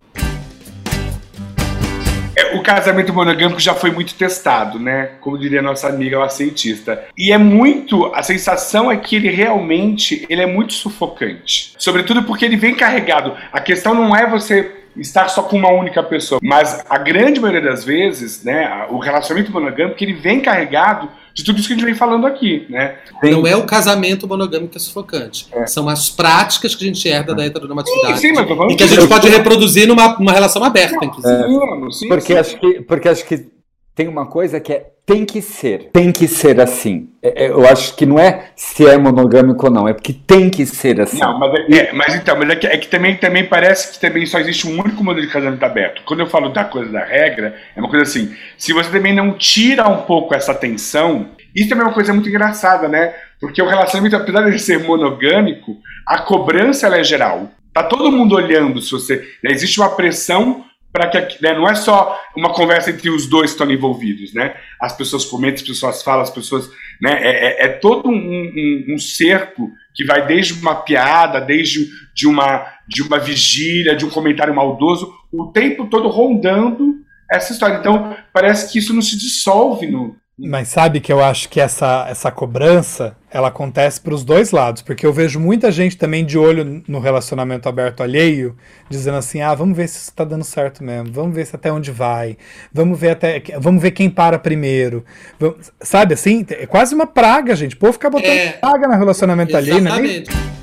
É, 2.38 2.56
o 2.56 2.62
casamento 2.62 3.12
monogâmico 3.12 3.60
já 3.60 3.73
foi 3.73 3.89
muito 3.89 4.13
testado, 4.13 4.77
né? 4.77 5.13
Como 5.21 5.39
diria 5.39 5.60
nossa 5.60 5.88
amiga, 5.88 6.19
uma 6.19 6.30
cientista. 6.30 7.06
E 7.17 7.32
é 7.32 7.38
muito. 7.39 8.13
A 8.13 8.21
sensação 8.21 8.91
é 8.91 8.97
que 8.97 9.15
ele 9.15 9.32
realmente 9.32 10.23
ele 10.30 10.43
é 10.43 10.45
muito 10.45 10.73
sufocante. 10.73 11.73
Sobretudo 11.80 12.21
porque 12.21 12.45
ele 12.45 12.56
vem 12.56 12.75
carregado. 12.75 13.36
A 13.51 13.60
questão 13.60 13.95
não 13.95 14.15
é 14.15 14.30
você 14.30 14.77
estar 14.97 15.29
só 15.29 15.43
com 15.43 15.57
uma 15.57 15.71
única 15.71 16.01
pessoa, 16.03 16.39
mas 16.43 16.83
a 16.89 16.97
grande 16.97 17.39
maioria 17.39 17.69
das 17.69 17.83
vezes, 17.83 18.43
né, 18.43 18.86
o 18.89 18.97
relacionamento 18.97 19.51
monogâmico 19.51 20.03
ele 20.03 20.13
vem 20.13 20.41
carregado 20.41 21.10
de 21.33 21.43
tudo 21.43 21.60
isso 21.60 21.67
que 21.67 21.73
a 21.75 21.77
gente 21.77 21.86
vem 21.86 21.93
falando 21.93 22.25
aqui, 22.25 22.65
né? 22.67 22.95
Não 23.21 23.45
é 23.45 23.55
o 23.55 23.63
casamento 23.63 24.27
monogâmico 24.27 24.71
que 24.71 24.77
é 24.77 24.79
sufocante. 24.79 25.47
É. 25.51 25.67
São 25.67 25.88
as 25.88 26.10
práticas 26.10 26.73
que 26.73 26.83
a 26.83 26.88
gente 26.88 27.07
herda 27.07 27.36
da 27.36 27.45
heteronormatividade. 27.45 28.19
Sim, 28.19 28.36
sim, 28.36 28.41
e 28.71 28.75
que 28.75 28.83
a 28.83 28.88
gente 28.88 29.07
pode 29.07 29.29
reproduzir 29.29 29.88
numa, 29.88 30.17
numa 30.17 30.31
relação 30.31 30.63
aberta, 30.63 31.05
inclusive. 31.05 31.43
É. 31.43 31.91
Sim, 31.91 32.07
porque, 32.07 32.33
Acho 32.33 32.60
que, 32.60 32.81
porque 32.81 33.10
acho 33.10 33.25
que 33.25 33.47
tem 33.93 34.07
uma 34.07 34.25
coisa 34.25 34.60
que 34.60 34.73
é 34.73 34.88
tem 35.08 35.26
que 35.26 35.41
ser, 35.41 35.89
tem 35.93 36.12
que 36.12 36.28
ser 36.28 36.60
assim. 36.60 37.08
É, 37.24 37.46
é, 37.46 37.50
eu 37.50 37.65
acho 37.65 37.96
que 37.96 38.06
não 38.06 38.20
é 38.20 38.50
se 38.58 38.86
é 38.86 38.98
monogâmico 38.98 39.65
ou 39.65 39.72
não, 39.72 39.88
é 39.88 39.93
porque 39.93 40.12
tem 40.12 40.50
que 40.50 40.65
ser 40.65 41.00
assim. 41.00 41.17
Não, 41.17 41.39
mas, 41.39 41.54
é, 41.54 41.78
é, 41.78 41.93
mas 41.93 42.13
então, 42.13 42.38
mas 42.38 42.50
é 42.50 42.56
que, 42.58 42.67
é 42.67 42.78
que, 42.78 42.89
também, 42.89 43.15
também 43.15 43.46
parece 43.46 43.93
que 43.93 44.00
também 44.02 44.26
só 44.26 44.38
existe 44.38 44.67
um 44.67 44.78
único 44.78 45.02
modelo 45.02 45.26
de 45.26 45.32
casamento 45.32 45.63
aberto. 45.63 46.02
Quando 46.06 46.20
eu 46.20 46.28
falo 46.28 46.50
da 46.50 46.65
coisa 46.65 46.91
da 46.91 47.06
regra, 47.06 47.56
é 47.74 47.80
uma 47.80 47.89
coisa 47.89 48.04
assim, 48.04 48.36
se 48.58 48.74
você 48.74 48.91
também 48.91 49.15
não 49.15 49.32
tira 49.32 49.88
um 49.88 50.02
pouco 50.02 50.36
essa 50.36 50.54
tensão, 50.54 51.30
isso 51.56 51.70
também 51.70 51.86
é 51.86 51.88
uma 51.88 51.93
coisa 51.93 52.12
muito 52.12 52.28
engraçada, 52.28 52.89
né? 52.89 53.13
Porque 53.39 53.62
o 53.62 53.67
relacionamento, 53.67 54.17
apesar 54.17 54.52
de 54.52 54.60
ser 54.60 54.84
monogâmico, 54.84 55.78
a 56.06 56.20
cobrança 56.20 56.86
é 56.88 57.04
geral. 57.04 57.50
Tá 57.74 57.82
todo 57.84 58.12
mundo 58.12 58.36
olhando 58.36 58.82
se 58.82 58.91
você. 58.91 59.17
Né, 59.41 59.52
existe 59.52 59.80
uma 59.80 59.96
pressão 59.96 60.65
para 60.91 61.10
que 61.10 61.41
né, 61.41 61.54
não 61.54 61.67
é 61.69 61.76
só 61.76 62.19
uma 62.36 62.54
conversa 62.54 62.89
entre 62.89 63.10
os 63.10 63.28
dois 63.28 63.52
que 63.52 63.62
estão 63.62 63.71
envolvidos, 63.71 64.34
né? 64.34 64.56
As 64.82 64.95
pessoas 64.95 65.26
comentam, 65.26 65.62
as 65.62 65.67
pessoas 65.67 66.02
falam, 66.02 66.21
as 66.21 66.30
pessoas, 66.30 66.69
né? 67.02 67.19
É, 67.21 67.65
é, 67.65 67.65
é 67.65 67.67
todo 67.69 68.10
um, 68.10 68.13
um, 68.15 68.86
um, 68.93 68.97
cerco 68.97 69.69
que 69.93 70.06
vai 70.06 70.26
desde 70.26 70.54
uma 70.54 70.76
piada, 70.76 71.39
desde 71.39 71.88
de 72.15 72.28
uma 72.28 72.65
de 72.88 73.02
uma 73.04 73.19
vigília, 73.19 73.95
de 73.95 74.06
um 74.06 74.10
comentário 74.10 74.56
maldoso, 74.56 75.13
o 75.32 75.47
tempo 75.47 75.88
todo 75.88 76.08
rondando 76.08 76.95
essa 77.30 77.52
história. 77.52 77.78
Então 77.78 78.15
parece 78.32 78.71
que 78.71 78.80
isso 78.80 78.93
não 78.93 79.02
se 79.02 79.17
dissolve 79.17 79.88
no, 79.88 80.15
mas 80.39 80.67
sabe 80.67 81.00
que 81.00 81.12
eu 81.12 81.23
acho 81.23 81.50
que 81.50 81.60
essa, 81.60 82.06
essa 82.08 82.30
cobrança 82.30 83.17
ela 83.32 83.47
acontece 83.47 84.00
para 84.00 84.13
os 84.13 84.23
dois 84.23 84.52
lados, 84.52 84.84
porque 84.84 85.04
eu 85.04 85.12
vejo 85.12 85.39
muita 85.39 85.71
gente 85.71 85.97
também 85.97 86.23
de 86.23 86.38
olho 86.38 86.84
no 86.88 87.00
relacionamento 87.00 87.67
aberto 87.67 88.04
alheio, 88.04 88.56
dizendo 88.88 89.17
assim: 89.17 89.41
ah, 89.41 89.56
vamos 89.56 89.76
ver 89.76 89.88
se 89.88 89.97
isso 89.97 90.10
está 90.10 90.23
dando 90.23 90.43
certo 90.43 90.84
mesmo, 90.84 91.12
vamos 91.12 91.36
ver 91.36 91.45
se 91.45 91.56
até 91.56 91.71
onde 91.71 91.89
vai, 91.89 92.38
vamos 92.71 93.00
ver 93.00 93.10
até, 93.10 93.41
vamos 93.60 93.82
ver 93.82 93.91
quem 93.91 94.12
para 94.12 94.38
primeiro, 94.38 95.04
vamos, 95.39 95.71
sabe 95.82 96.13
assim? 96.13 96.45
É 96.52 96.67
quase 96.67 96.93
uma 96.93 97.08
praga, 97.08 97.56
gente. 97.56 97.76
O 97.76 97.80
povo 97.80 97.93
fica 97.93 98.10
botando 98.10 98.30
é, 98.30 98.52
praga 98.52 98.88
no 98.88 98.95
relacionamento 98.95 99.58
exatamente. 99.58 99.91
alheio, 99.91 100.23
né? 100.23 100.58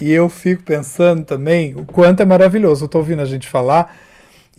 E 0.00 0.10
eu 0.12 0.28
fico 0.28 0.62
pensando 0.62 1.24
também 1.24 1.74
o 1.74 1.84
quanto 1.84 2.22
é 2.22 2.24
maravilhoso. 2.24 2.84
Eu 2.84 2.88
tô 2.88 2.98
ouvindo 2.98 3.20
a 3.20 3.26
gente 3.26 3.46
falar 3.46 3.94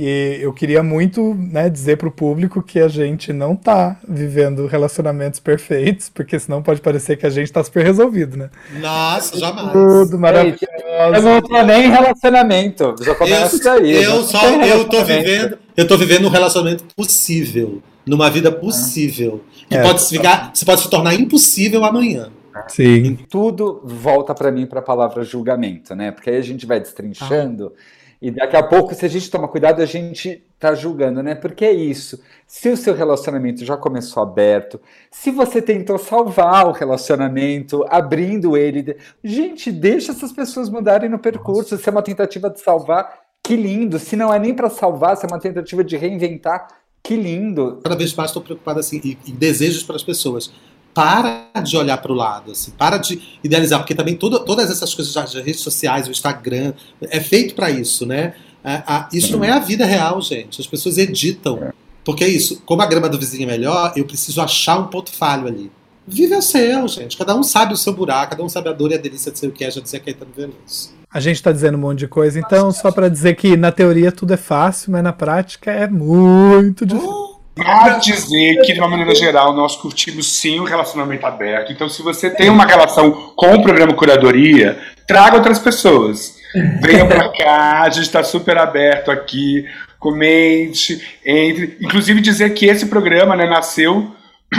e 0.03 0.39
eu 0.41 0.51
queria 0.51 0.81
muito 0.81 1.35
né, 1.35 1.69
dizer 1.69 1.95
para 1.95 2.07
o 2.07 2.11
público 2.11 2.63
que 2.63 2.79
a 2.79 2.87
gente 2.87 3.31
não 3.31 3.53
está 3.53 3.99
vivendo 4.09 4.65
relacionamentos 4.65 5.39
perfeitos, 5.39 6.09
porque 6.09 6.39
senão 6.39 6.63
pode 6.63 6.81
parecer 6.81 7.17
que 7.17 7.25
a 7.27 7.29
gente 7.29 7.45
está 7.45 7.63
super 7.63 7.85
resolvido, 7.85 8.35
né? 8.35 8.49
Nossa, 8.79 9.37
jamais. 9.37 9.71
Tudo 9.71 10.17
maravilhoso. 10.17 10.65
Eu 11.13 11.21
não 11.21 11.39
tô 11.39 11.61
nem 11.61 11.85
em 11.85 11.91
relacionamento. 11.91 12.95
Já 12.99 13.13
começa 13.13 13.63
eu, 13.63 13.73
aí. 13.73 14.03
Eu, 14.03 14.23
só, 14.23 14.43
eu 14.49 14.85
tô 14.85 15.03
vivendo, 15.03 15.59
eu 15.77 15.87
tô 15.87 15.95
vivendo 15.95 16.25
um 16.25 16.31
relacionamento 16.31 16.83
possível, 16.95 17.79
numa 18.03 18.27
vida 18.31 18.51
possível. 18.51 19.43
Que 19.69 19.75
é, 19.77 19.83
pode 19.83 20.03
ficar, 20.03 20.49
se 20.55 20.65
pode 20.65 20.81
se 20.81 20.89
tornar 20.89 21.13
impossível 21.13 21.85
amanhã. 21.85 22.31
Sim. 22.69 23.03
E 23.03 23.17
tudo 23.29 23.83
volta 23.85 24.33
para 24.33 24.51
mim 24.51 24.65
para 24.65 24.79
a 24.79 24.83
palavra 24.83 25.23
julgamento, 25.23 25.93
né? 25.93 26.09
Porque 26.09 26.31
aí 26.31 26.37
a 26.37 26.41
gente 26.41 26.65
vai 26.65 26.79
destrinchando. 26.79 27.71
Ah 27.77 28.00
e 28.21 28.29
daqui 28.29 28.55
a 28.55 28.61
pouco, 28.61 28.93
se 28.93 29.03
a 29.03 29.09
gente 29.09 29.31
toma 29.31 29.47
cuidado, 29.47 29.81
a 29.81 29.85
gente 29.85 30.45
tá 30.59 30.75
julgando, 30.75 31.23
né? 31.23 31.33
Porque 31.33 31.65
é 31.65 31.71
isso. 31.71 32.21
Se 32.45 32.69
o 32.69 32.77
seu 32.77 32.93
relacionamento 32.93 33.65
já 33.65 33.75
começou 33.75 34.21
aberto, 34.21 34.79
se 35.09 35.31
você 35.31 35.59
tentou 35.59 35.97
salvar 35.97 36.67
o 36.67 36.71
relacionamento, 36.71 37.83
abrindo 37.89 38.55
ele, 38.55 38.95
gente, 39.23 39.71
deixa 39.71 40.11
essas 40.11 40.31
pessoas 40.31 40.69
mudarem 40.69 41.09
no 41.09 41.17
percurso. 41.17 41.75
Se 41.79 41.89
é 41.89 41.91
uma 41.91 42.03
tentativa 42.03 42.47
de 42.47 42.59
salvar, 42.59 43.21
que 43.43 43.55
lindo. 43.55 43.97
Se 43.97 44.15
não 44.15 44.31
é 44.31 44.37
nem 44.37 44.53
para 44.53 44.69
salvar, 44.69 45.17
se 45.17 45.25
é 45.25 45.27
uma 45.27 45.39
tentativa 45.39 45.83
de 45.83 45.97
reinventar, 45.97 46.67
que 47.01 47.15
lindo. 47.15 47.79
Cada 47.83 47.95
vez 47.95 48.13
mais 48.13 48.29
estou 48.29 48.43
preocupado 48.43 48.79
assim 48.79 49.01
em 49.27 49.33
desejos 49.33 49.81
para 49.81 49.95
as 49.95 50.03
pessoas 50.03 50.53
para 50.93 51.49
de 51.63 51.77
olhar 51.77 51.97
para 51.97 52.11
o 52.11 52.15
lado, 52.15 52.51
assim, 52.51 52.71
para 52.71 52.97
de 52.97 53.39
idealizar, 53.43 53.79
porque 53.79 53.95
também 53.95 54.15
todo, 54.15 54.39
todas 54.43 54.69
essas 54.69 54.93
coisas 54.93 55.13
das 55.13 55.33
redes 55.33 55.61
sociais, 55.61 56.07
o 56.07 56.11
Instagram, 56.11 56.73
é 57.01 57.19
feito 57.19 57.55
para 57.55 57.69
isso, 57.69 58.05
né? 58.05 58.33
É, 58.63 58.83
a, 58.85 59.09
isso 59.11 59.35
não 59.35 59.43
é 59.43 59.51
a 59.51 59.59
vida 59.59 59.85
real, 59.85 60.21
gente. 60.21 60.61
As 60.61 60.67
pessoas 60.67 60.97
editam. 60.97 61.71
Porque 62.03 62.23
é 62.23 62.27
isso, 62.27 62.61
como 62.65 62.81
a 62.81 62.85
grama 62.85 63.07
do 63.07 63.19
vizinho 63.19 63.43
é 63.43 63.51
melhor, 63.51 63.93
eu 63.95 64.05
preciso 64.05 64.41
achar 64.41 64.79
um 64.79 64.87
ponto 64.87 65.11
falho 65.11 65.47
ali. 65.47 65.71
Vive 66.07 66.35
o 66.35 66.41
seu, 66.41 66.87
gente. 66.87 67.15
Cada 67.15 67.35
um 67.35 67.43
sabe 67.43 67.73
o 67.73 67.77
seu 67.77 67.93
buraco, 67.93 68.31
cada 68.31 68.43
um 68.43 68.49
sabe 68.49 68.69
a 68.69 68.73
dor 68.73 68.91
e 68.91 68.95
a 68.95 68.97
delícia 68.97 69.31
de 69.31 69.37
ser 69.37 69.47
o 69.47 69.51
que 69.51 69.63
é, 69.63 69.69
já 69.69 69.79
dizia 69.79 69.99
Caetano 69.99 70.31
Veloso. 70.35 70.91
A 71.13 71.19
gente 71.19 71.35
está 71.35 71.51
dizendo 71.51 71.77
um 71.77 71.81
monte 71.81 71.99
de 71.99 72.07
coisa, 72.07 72.39
então, 72.39 72.71
só 72.71 72.91
para 72.91 73.07
dizer 73.07 73.35
que 73.35 73.55
na 73.55 73.71
teoria 73.71 74.11
tudo 74.11 74.33
é 74.33 74.37
fácil, 74.37 74.91
mas 74.91 75.03
na 75.03 75.13
prática 75.13 75.69
é 75.71 75.87
muito 75.87 76.85
difícil. 76.85 77.09
Oh! 77.09 77.40
Pra 77.53 77.97
dizer 77.97 78.61
que, 78.61 78.73
de 78.73 78.79
uma 78.79 78.87
maneira 78.87 79.13
geral, 79.13 79.53
nós 79.53 79.75
curtimos 79.75 80.39
sim 80.39 80.59
o 80.59 80.63
relacionamento 80.63 81.25
aberto. 81.25 81.71
Então, 81.71 81.89
se 81.89 82.01
você 82.01 82.29
tem 82.29 82.49
uma 82.49 82.65
relação 82.65 83.33
com 83.35 83.55
o 83.55 83.61
programa 83.61 83.93
Curadoria, 83.93 84.79
traga 85.05 85.35
outras 85.35 85.59
pessoas. 85.59 86.39
Venha 86.81 87.05
pra 87.05 87.29
cá, 87.29 87.81
a 87.83 87.89
gente 87.89 88.05
está 88.05 88.23
super 88.23 88.57
aberto 88.57 89.11
aqui. 89.11 89.65
Comente, 89.99 91.19
entre. 91.25 91.77
Inclusive, 91.81 92.21
dizer 92.21 92.53
que 92.53 92.65
esse 92.65 92.87
programa 92.87 93.35
né, 93.35 93.45
nasceu 93.47 94.15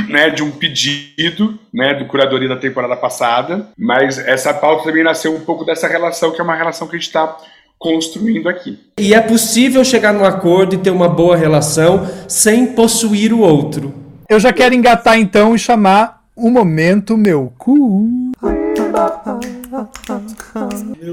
né, 0.08 0.30
de 0.30 0.42
um 0.42 0.50
pedido 0.50 1.58
né, 1.72 1.94
do 1.94 2.06
curadoria 2.06 2.48
da 2.48 2.56
temporada 2.56 2.96
passada, 2.96 3.68
mas 3.76 4.18
essa 4.18 4.54
pauta 4.54 4.84
também 4.84 5.02
nasceu 5.02 5.34
um 5.34 5.40
pouco 5.40 5.64
dessa 5.64 5.86
relação, 5.88 6.30
que 6.30 6.40
é 6.40 6.44
uma 6.44 6.54
relação 6.54 6.86
que 6.86 6.96
a 6.96 6.98
gente 6.98 7.08
está 7.08 7.36
construindo 7.82 8.48
aqui. 8.48 8.78
E 8.98 9.12
é 9.12 9.20
possível 9.20 9.84
chegar 9.84 10.14
num 10.14 10.24
acordo 10.24 10.76
e 10.76 10.78
ter 10.78 10.90
uma 10.90 11.08
boa 11.08 11.36
relação 11.36 12.08
sem 12.28 12.66
possuir 12.66 13.32
o 13.32 13.40
outro. 13.40 13.92
Eu 14.28 14.38
já 14.38 14.52
quero 14.52 14.74
engatar 14.74 15.18
então 15.18 15.54
e 15.54 15.58
chamar 15.58 16.22
o 16.34 16.48
momento 16.48 17.16
meu 17.16 17.52
cu. 17.58 18.32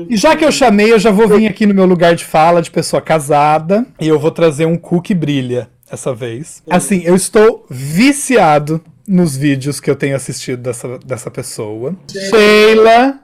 E 0.07 0.15
já 0.15 0.35
que 0.35 0.45
eu 0.45 0.51
chamei, 0.51 0.93
eu 0.93 0.99
já 0.99 1.11
vou 1.11 1.27
vir 1.27 1.47
aqui 1.47 1.65
no 1.65 1.73
meu 1.73 1.85
lugar 1.85 2.15
de 2.15 2.23
fala 2.23 2.61
de 2.61 2.69
pessoa 2.69 3.01
casada 3.01 3.85
e 3.99 4.07
eu 4.07 4.19
vou 4.19 4.31
trazer 4.31 4.65
um 4.65 4.77
cu 4.77 5.01
que 5.01 5.15
brilha 5.15 5.67
essa 5.91 6.13
vez. 6.13 6.61
Assim, 6.69 7.01
eu 7.03 7.15
estou 7.15 7.65
viciado 7.69 8.79
nos 9.07 9.35
vídeos 9.35 9.79
que 9.79 9.89
eu 9.89 9.95
tenho 9.95 10.15
assistido 10.15 10.61
dessa, 10.61 10.99
dessa 10.99 11.31
pessoa. 11.31 11.95
Sheila 12.07 13.19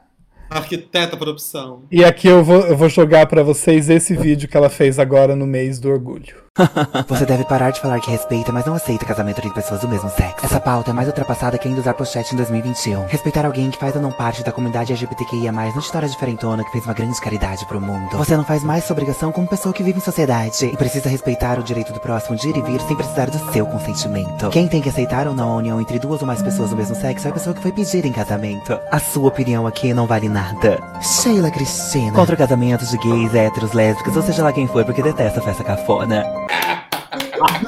Arquiteta 0.49 1.17
por 1.17 1.27
opção. 1.27 1.84
E 1.91 2.03
aqui 2.03 2.27
eu 2.27 2.43
vou, 2.43 2.62
eu 2.62 2.77
vou 2.77 2.89
jogar 2.89 3.25
para 3.27 3.43
vocês 3.43 3.89
esse 3.89 4.15
vídeo 4.15 4.47
que 4.47 4.55
ela 4.55 4.69
fez 4.69 4.99
agora 4.99 5.36
no 5.36 5.47
mês 5.47 5.79
do 5.79 5.89
orgulho. 5.89 6.44
Você 7.08 7.26
deve 7.26 7.44
parar 7.44 7.72
de 7.72 7.82
falar 7.82 8.00
que 8.00 8.10
respeita, 8.10 8.52
mas 8.52 8.65
não 8.65 8.76
aceita 8.76 9.06
casamento 9.06 9.39
entre 9.39 9.54
pessoas 9.54 9.82
do 9.82 9.89
mesmo 9.89 10.10
sexo. 10.10 10.46
Essa 10.46 10.60
pauta 10.60 10.91
é 10.91 10.94
mais 10.94 11.08
ultrapassada 11.08 11.58
que 11.58 11.68
ainda 11.68 11.82
usar 11.82 11.94
pochete 11.94 12.34
em 12.34 12.38
2021. 12.38 13.08
Respeitar 13.08 13.46
alguém 13.46 13.70
que 13.70 13.78
faz 13.78 13.96
ou 13.96 14.02
não 14.02 14.12
parte 14.12 14.44
da 14.44 14.52
comunidade 14.52 14.94
LGBTQIA+, 14.94 15.52
não 15.52 15.82
torna 15.91 16.08
diferentona 16.08 16.63
que 16.63 16.72
fez 16.72 16.86
uma 16.86 16.94
grande 16.94 17.20
caridade 17.20 17.65
pro 17.65 17.82
mundo. 17.82 18.18
Você 18.18 18.38
não 18.38 18.46
faz 18.46 18.63
mais 18.63 18.86
sua 18.86 18.94
obrigação 18.94 19.32
como 19.32 19.48
pessoa 19.48 19.74
que 19.74 19.84
vive 19.84 19.98
em 19.98 20.02
sociedade 20.02 20.65
e 20.65 20.78
precisa 20.78 21.10
respeitar 21.10 21.60
o 21.60 21.63
direito 21.63 21.91
do 21.91 22.00
próximo 22.00 22.38
de 22.38 22.50
ir 22.50 22.58
e 22.58 22.62
vir 22.62 22.80
sem 22.82 22.96
precisar 22.96 23.30
do 23.30 23.52
seu 23.52 23.65
consentimento. 23.65 24.50
Quem 24.50 24.68
tem 24.68 24.82
que 24.82 24.89
aceitar 24.89 25.28
ou 25.28 25.36
não 25.36 25.52
a 25.52 25.56
união 25.58 25.82
entre 25.82 26.00
duas 26.00 26.22
ou 26.22 26.28
mais 26.28 26.41
pessoas 26.41 26.70
do 26.70 26.78
mesmo 26.78 26.96
sexo 26.96 27.28
é 27.28 27.32
a 27.32 27.34
pessoa 27.34 27.54
que 27.54 27.62
foi 27.62 27.72
pedir 27.74 28.06
em 28.06 28.13
casamento. 28.13 28.80
A 28.91 29.00
sua 29.00 29.28
opinião 29.28 29.68
aqui 29.68 29.94
não 29.94 30.08
vale 30.08 30.30
nada. 30.30 30.82
Sheila 31.02 31.52
Cristina. 31.52 32.13
Contra 32.13 32.36
o 32.36 32.38
casamento 32.38 32.86
de 32.86 32.98
gays, 32.98 33.36
héteros, 33.36 33.74
lésbicas, 33.74 34.15
ou 34.15 34.24
seja 34.24 34.44
lá 34.44 34.54
quem 34.54 34.68
for, 34.68 34.86
porque 34.86 35.02
detesta 35.04 35.41
festa 35.41 35.63
cafona. 35.63 36.44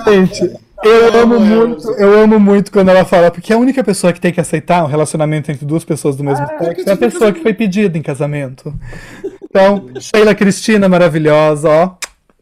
Gente, 0.08 0.58
eu 0.84 1.22
amo 1.22 1.39
muito, 1.39 1.91
eu 1.93 2.20
amo 2.22 2.39
muito 2.39 2.72
quando 2.72 2.89
ela 2.89 3.04
fala, 3.04 3.32
porque 3.32 3.52
a 3.52 3.58
única 3.58 3.84
pessoa 3.84 4.13
que 4.13 4.22
tem 4.22 4.32
que 4.32 4.39
aceitar 4.39 4.84
um 4.84 4.88
relacionamento 4.88 5.52
entre 5.52 5.65
duas 5.65 5.84
pessoas 5.84 6.15
do 6.15 6.24
mesmo 6.24 6.46
ah, 6.46 6.63
sexo 6.63 6.89
é 6.89 6.93
a 6.93 6.98
pessoa 6.98 7.34
que 7.34 7.41
foi 7.41 7.54
pedida 7.54 7.98
em 7.98 8.02
casamento. 8.02 8.74
Então, 9.43 9.89
Sheila 10.00 10.36
Cristina, 10.36 10.88
maravilhosa, 10.88 11.70
ó. 11.70 11.96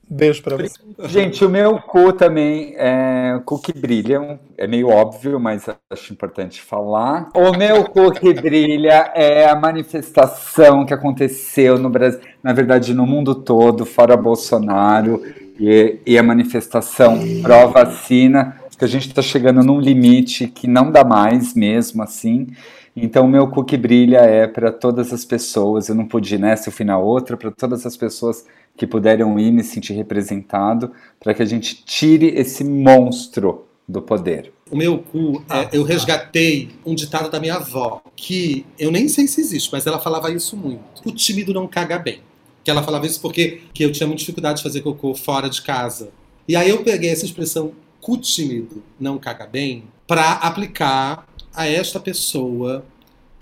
Beijo 0.07 0.43
pra 0.43 0.55
você. 0.55 0.79
Gente, 1.05 1.43
o 1.43 1.49
meu 1.49 1.79
cu 1.79 2.13
também 2.13 2.75
é 2.77 3.41
cu 3.43 3.59
que 3.59 3.73
brilha. 3.73 4.39
É 4.55 4.67
meio 4.67 4.89
óbvio, 4.89 5.39
mas 5.39 5.67
acho 5.89 6.13
importante 6.13 6.61
falar. 6.61 7.29
O 7.33 7.57
meu 7.57 7.85
cu 7.85 8.11
que 8.11 8.33
brilha 8.33 9.11
é 9.15 9.49
a 9.49 9.55
manifestação 9.55 10.85
que 10.85 10.93
aconteceu 10.93 11.79
no 11.79 11.89
Brasil, 11.89 12.19
na 12.43 12.53
verdade, 12.53 12.93
no 12.93 13.07
mundo 13.07 13.33
todo, 13.33 13.83
fora 13.85 14.15
Bolsonaro, 14.15 15.23
e, 15.59 15.99
e 16.05 16.17
a 16.17 16.23
manifestação 16.23 17.19
pró-vacina, 17.41 18.59
que 18.77 18.83
a 18.83 18.87
gente 18.87 19.07
está 19.07 19.21
chegando 19.21 19.63
num 19.63 19.79
limite 19.79 20.47
que 20.47 20.67
não 20.67 20.91
dá 20.91 21.03
mais 21.03 21.53
mesmo 21.53 22.03
assim. 22.03 22.47
Então, 22.95 23.25
o 23.25 23.27
meu 23.27 23.49
que 23.63 23.77
brilha 23.77 24.19
é 24.19 24.47
para 24.47 24.71
todas 24.71 25.11
as 25.11 25.25
pessoas. 25.25 25.89
Eu 25.89 25.95
não 25.95 26.05
pude 26.05 26.37
nessa, 26.37 26.69
eu 26.69 26.73
fui 26.73 26.85
na 26.85 26.97
outra, 26.97 27.35
para 27.35 27.51
todas 27.51 27.85
as 27.85 27.97
pessoas 27.97 28.45
que 28.77 28.85
puderam 28.85 29.39
ir 29.39 29.51
me 29.51 29.63
sentir 29.63 29.93
representado, 29.93 30.91
para 31.19 31.33
que 31.33 31.41
a 31.41 31.45
gente 31.45 31.83
tire 31.85 32.27
esse 32.35 32.63
monstro 32.63 33.65
do 33.87 34.01
poder. 34.01 34.51
O 34.71 34.75
meu 34.75 34.97
cu, 34.97 35.43
é, 35.49 35.69
eu 35.77 35.83
resgatei 35.83 36.69
um 36.85 36.95
ditado 36.95 37.29
da 37.29 37.39
minha 37.39 37.55
avó, 37.55 38.01
que 38.15 38.65
eu 38.79 38.91
nem 38.91 39.07
sei 39.07 39.27
se 39.27 39.39
existe, 39.39 39.69
mas 39.71 39.85
ela 39.85 39.99
falava 39.99 40.31
isso 40.31 40.57
muito. 40.57 40.83
O 41.05 41.11
tímido 41.11 41.53
não 41.53 41.67
caga 41.67 41.99
bem. 41.99 42.19
Que 42.65 42.71
ela 42.71 42.83
falava 42.83 43.05
isso 43.05 43.21
porque 43.21 43.61
que 43.73 43.83
eu 43.83 43.91
tinha 43.93 44.07
muita 44.07 44.19
dificuldade 44.19 44.57
de 44.57 44.63
fazer 44.63 44.81
cocô 44.81 45.15
fora 45.15 45.49
de 45.49 45.61
casa. 45.61 46.09
E 46.47 46.55
aí 46.55 46.69
eu 46.69 46.83
peguei 46.83 47.11
essa 47.11 47.23
expressão 47.23 47.71
cu 48.01 48.17
tímido 48.17 48.83
não 48.99 49.17
caga 49.17 49.47
bem 49.47 49.85
para 50.05 50.33
aplicar 50.33 51.27
a 51.55 51.67
esta 51.67 51.99
pessoa 51.99 52.85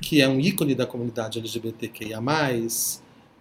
que 0.02 0.22
é 0.22 0.28
um 0.28 0.40
ícone 0.40 0.76
da 0.76 0.86
comunidade 0.86 1.40
LGBTQIA+, 1.40 2.22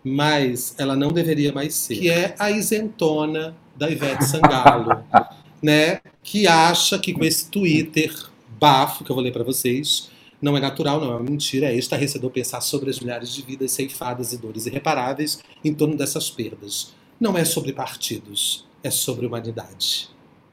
mas 0.05 0.75
ela 0.79 0.97
não 0.97 1.09
deveria 1.13 1.53
mais 1.53 1.75
ser, 1.75 1.97
que 1.97 2.11
é 2.11 2.35
a 2.39 2.51
isentona 2.51 3.55
da 3.77 3.91
Ivete 3.91 4.25
Sangalo, 4.25 5.03
né? 5.63 6.01
Que 6.23 6.47
acha 6.47 6.99
que 6.99 7.13
com 7.13 7.25
esse 7.25 7.49
Twitter 7.51 8.13
bafo 8.59 9.05
que 9.05 9.11
eu 9.11 9.15
vou 9.15 9.25
ler 9.25 9.33
para 9.33 9.45
vocês, 9.45 10.11
não 10.43 10.57
é 10.57 10.61
natural, 10.61 11.01
não 11.01 11.13
é 11.13 11.17
uma 11.17 11.31
mentira, 11.31 11.69
é 11.69 11.77
estarrecedor 11.77 12.29
pensar 12.31 12.61
sobre 12.61 12.91
as 12.91 12.99
milhares 12.99 13.33
de 13.33 13.41
vidas 13.43 13.71
ceifadas 13.71 14.33
e 14.33 14.39
dores 14.39 14.67
irreparáveis 14.67 15.39
em 15.65 15.73
torno 15.73 15.97
dessas 15.97 16.29
perdas. 16.29 16.93
Não 17.21 17.39
é 17.39 17.45
sobre 17.45 17.73
partidos, 17.73 18.67
é 18.83 18.91
sobre 18.91 19.25
humanidade. 19.25 20.11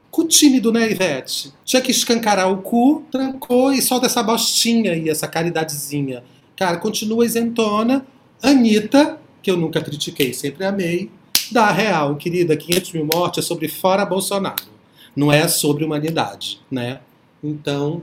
Cu 0.08 0.28
tímido, 0.28 0.72
né, 0.72 0.90
Ivete? 0.90 1.52
Tinha 1.64 1.82
que 1.82 1.90
escancarar 1.90 2.50
o 2.52 2.58
cu, 2.58 3.04
trancou 3.10 3.72
e 3.72 3.82
solta 3.82 4.06
essa 4.06 4.22
bostinha 4.22 4.92
aí, 4.92 5.08
essa 5.08 5.26
caridadezinha. 5.26 6.22
Cara, 6.54 6.76
continua 6.76 7.26
isentona. 7.26 8.06
Anitta, 8.40 9.18
que 9.42 9.50
eu 9.50 9.56
nunca 9.56 9.80
critiquei, 9.80 10.32
sempre 10.32 10.64
amei. 10.64 11.10
Da 11.50 11.70
real, 11.72 12.14
querida, 12.14 12.56
500 12.56 12.92
mil 12.92 13.08
mortes 13.12 13.44
é 13.44 13.46
sobre 13.46 13.66
fora 13.66 14.06
Bolsonaro. 14.06 14.70
Não 15.16 15.32
é 15.32 15.48
sobre 15.48 15.84
humanidade, 15.84 16.60
né? 16.70 17.00
Então, 17.42 18.02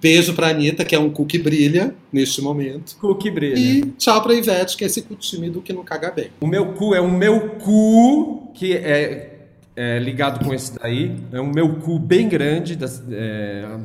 beijo 0.00 0.34
pra 0.34 0.48
Anitta, 0.48 0.84
que 0.84 0.94
é 0.94 0.98
um 0.98 1.10
cu 1.10 1.24
que 1.26 1.38
brilha 1.38 1.94
neste 2.12 2.40
momento. 2.42 2.96
Cu 3.00 3.14
que 3.16 3.30
brilha. 3.30 3.58
E 3.58 3.82
tchau 3.98 4.22
pra 4.22 4.34
Ivete, 4.34 4.76
que 4.76 4.84
é 4.84 4.86
esse 4.86 5.02
cu 5.02 5.14
tímido 5.14 5.60
que 5.60 5.72
não 5.72 5.84
caga 5.84 6.10
bem. 6.10 6.30
O 6.40 6.46
meu 6.46 6.72
cu 6.72 6.94
é 6.94 7.00
o 7.00 7.10
meu 7.10 7.50
cu, 7.56 8.50
que 8.54 8.74
é, 8.74 9.48
é 9.76 9.98
ligado 9.98 10.44
com 10.44 10.52
esse 10.52 10.78
daí. 10.78 11.16
É 11.32 11.40
um 11.40 11.50
meu 11.50 11.76
cu 11.76 11.98
bem 11.98 12.28
grande 12.28 12.78
é, 13.10 13.78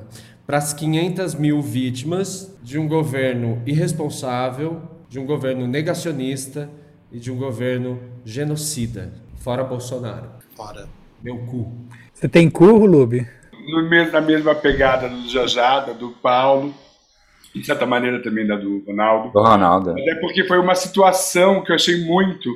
para 0.45 0.58
as 0.58 0.74
500 0.74 1.36
mil 1.36 1.62
vítimas 1.62 2.54
de 2.63 2.78
um 2.78 2.88
governo 2.88 3.62
irresponsável, 3.65 4.82
de 5.10 5.19
um 5.19 5.26
governo 5.26 5.67
negacionista 5.67 6.69
e 7.12 7.19
de 7.19 7.32
um 7.32 7.38
governo 7.38 8.00
genocida. 8.24 9.12
Fora 9.38 9.63
Bolsonaro. 9.63 10.30
Fora. 10.56 10.88
Meu 11.24 11.38
cu. 11.39 11.72
Você 12.13 12.28
tem 12.28 12.50
cu, 12.50 12.65
Lube? 12.65 13.28
No 13.67 13.89
mesmo, 13.89 14.12
na 14.12 14.22
mesma 14.22 14.56
pegada 14.56 15.10
do 15.10 15.28
Jajada, 15.30 15.93
do 15.93 16.12
Paulo, 16.12 16.74
de 17.54 17.65
certa 17.65 17.86
maneira 17.86 18.22
também 18.22 18.45
da 18.45 18.56
do 18.56 18.84
Ronaldo. 18.86 19.32
Do 19.32 19.41
Ronaldo. 19.41 19.91
Até 19.91 20.15
porque 20.15 20.43
foi 20.45 20.60
uma 20.60 20.76
situação 20.76 21.63
que 21.63 21.72
eu 21.72 21.76
achei 21.76 22.04
muito 22.06 22.50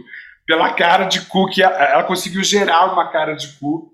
pela 0.45 0.73
cara 0.73 1.05
de 1.05 1.21
cu 1.21 1.47
que 1.49 1.63
ela, 1.63 1.75
ela 1.75 2.03
conseguiu 2.03 2.43
gerar 2.43 2.91
uma 2.93 3.09
cara 3.09 3.33
de 3.33 3.47
cu 3.59 3.89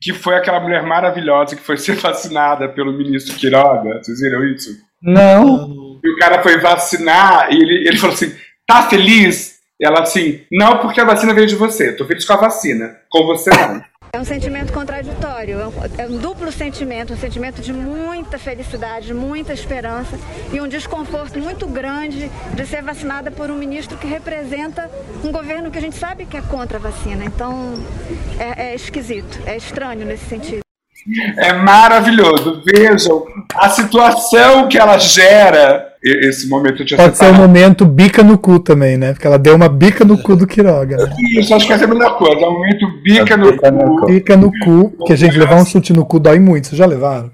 que 0.00 0.12
foi 0.12 0.34
aquela 0.34 0.58
mulher 0.58 0.82
maravilhosa 0.82 1.54
que 1.54 1.62
foi 1.62 1.76
ser 1.78 1.96
vacinada 1.96 2.68
pelo 2.68 2.92
ministro 2.92 3.36
Quiroga. 3.36 4.02
Vocês 4.02 4.20
viram 4.20 4.44
isso? 4.44 4.70
Não. 5.02 6.00
E 6.02 6.10
o 6.10 6.18
cara 6.18 6.42
foi 6.42 6.58
vacinar 6.58 7.52
e 7.52 7.56
ele, 7.56 7.88
ele 7.88 7.96
falou 7.96 8.14
assim: 8.14 8.34
tá 8.66 8.88
feliz? 8.88 9.60
Ela 9.80 10.02
assim, 10.02 10.44
não, 10.50 10.78
porque 10.78 11.00
a 11.00 11.04
vacina 11.04 11.34
veio 11.34 11.46
de 11.46 11.56
você. 11.56 11.92
Tô 11.92 12.04
feliz 12.04 12.24
com 12.24 12.34
a 12.34 12.36
vacina. 12.36 12.96
Com 13.10 13.26
você 13.26 13.50
não. 13.50 13.82
É 14.14 14.20
um 14.20 14.26
sentimento 14.26 14.74
contraditório, 14.74 15.58
é 15.58 15.66
um, 15.66 15.72
é 15.96 16.06
um, 16.06 16.18
duplo 16.18 16.52
sentimento, 16.52 17.14
um 17.14 17.16
sentimento 17.16 17.62
de 17.62 17.72
muita 17.72 18.38
felicidade, 18.38 19.14
muita 19.14 19.54
esperança 19.54 20.18
e 20.52 20.60
um 20.60 20.68
desconforto 20.68 21.38
muito 21.38 21.66
grande 21.66 22.30
de 22.52 22.66
ser 22.66 22.82
vacinada 22.82 23.30
por 23.30 23.50
um 23.50 23.56
ministro 23.56 23.96
que 23.96 24.06
representa 24.06 24.90
um 25.24 25.32
governo 25.32 25.70
que 25.70 25.78
a 25.78 25.80
gente 25.80 25.96
sabe 25.96 26.26
que 26.26 26.36
é 26.36 26.42
contra 26.42 26.76
a 26.76 26.80
vacina. 26.80 27.24
Então 27.24 27.72
é, 28.38 28.72
é 28.72 28.74
esquisito, 28.74 29.40
é 29.46 29.56
estranho 29.56 30.04
nesse 30.04 30.26
sentido. 30.26 30.60
É 31.38 31.54
maravilhoso. 31.54 32.62
Vejam 32.66 33.24
a 33.54 33.70
situação 33.70 34.68
que 34.68 34.76
ela 34.76 34.98
gera. 34.98 35.90
Esse 36.04 36.48
momento 36.48 36.84
tinha 36.84 36.98
Pode 36.98 37.16
ser 37.16 37.26
um 37.26 37.34
momento 37.34 37.84
bica 37.84 38.24
no 38.24 38.36
cu 38.36 38.58
também, 38.58 38.96
né? 38.96 39.12
Porque 39.12 39.26
ela 39.26 39.38
deu 39.38 39.54
uma 39.54 39.68
bica 39.68 40.04
no 40.04 40.20
cu 40.20 40.34
do 40.34 40.48
Quiroga. 40.48 40.96
Né? 40.96 41.14
Isso, 41.38 41.54
acho 41.54 41.66
que 41.66 41.72
essa 41.72 41.84
é 41.84 41.86
a 41.86 41.88
mesma 41.88 42.14
coisa. 42.14 42.44
É 42.44 42.48
um 42.48 42.54
momento 42.54 42.86
bica 43.02 43.36
no 43.36 43.52
bica 43.52 43.70
no 43.70 44.00
cu. 44.00 44.06
Bica 44.06 44.36
no 44.36 44.50
cu, 44.64 44.90
porque 44.98 45.12
a 45.12 45.16
gente 45.16 45.38
levar 45.38 45.56
um 45.56 45.64
chute 45.64 45.92
no 45.92 46.04
cu 46.04 46.18
dói 46.18 46.40
muito. 46.40 46.66
Vocês 46.66 46.78
já 46.78 46.86
levaram? 46.86 47.30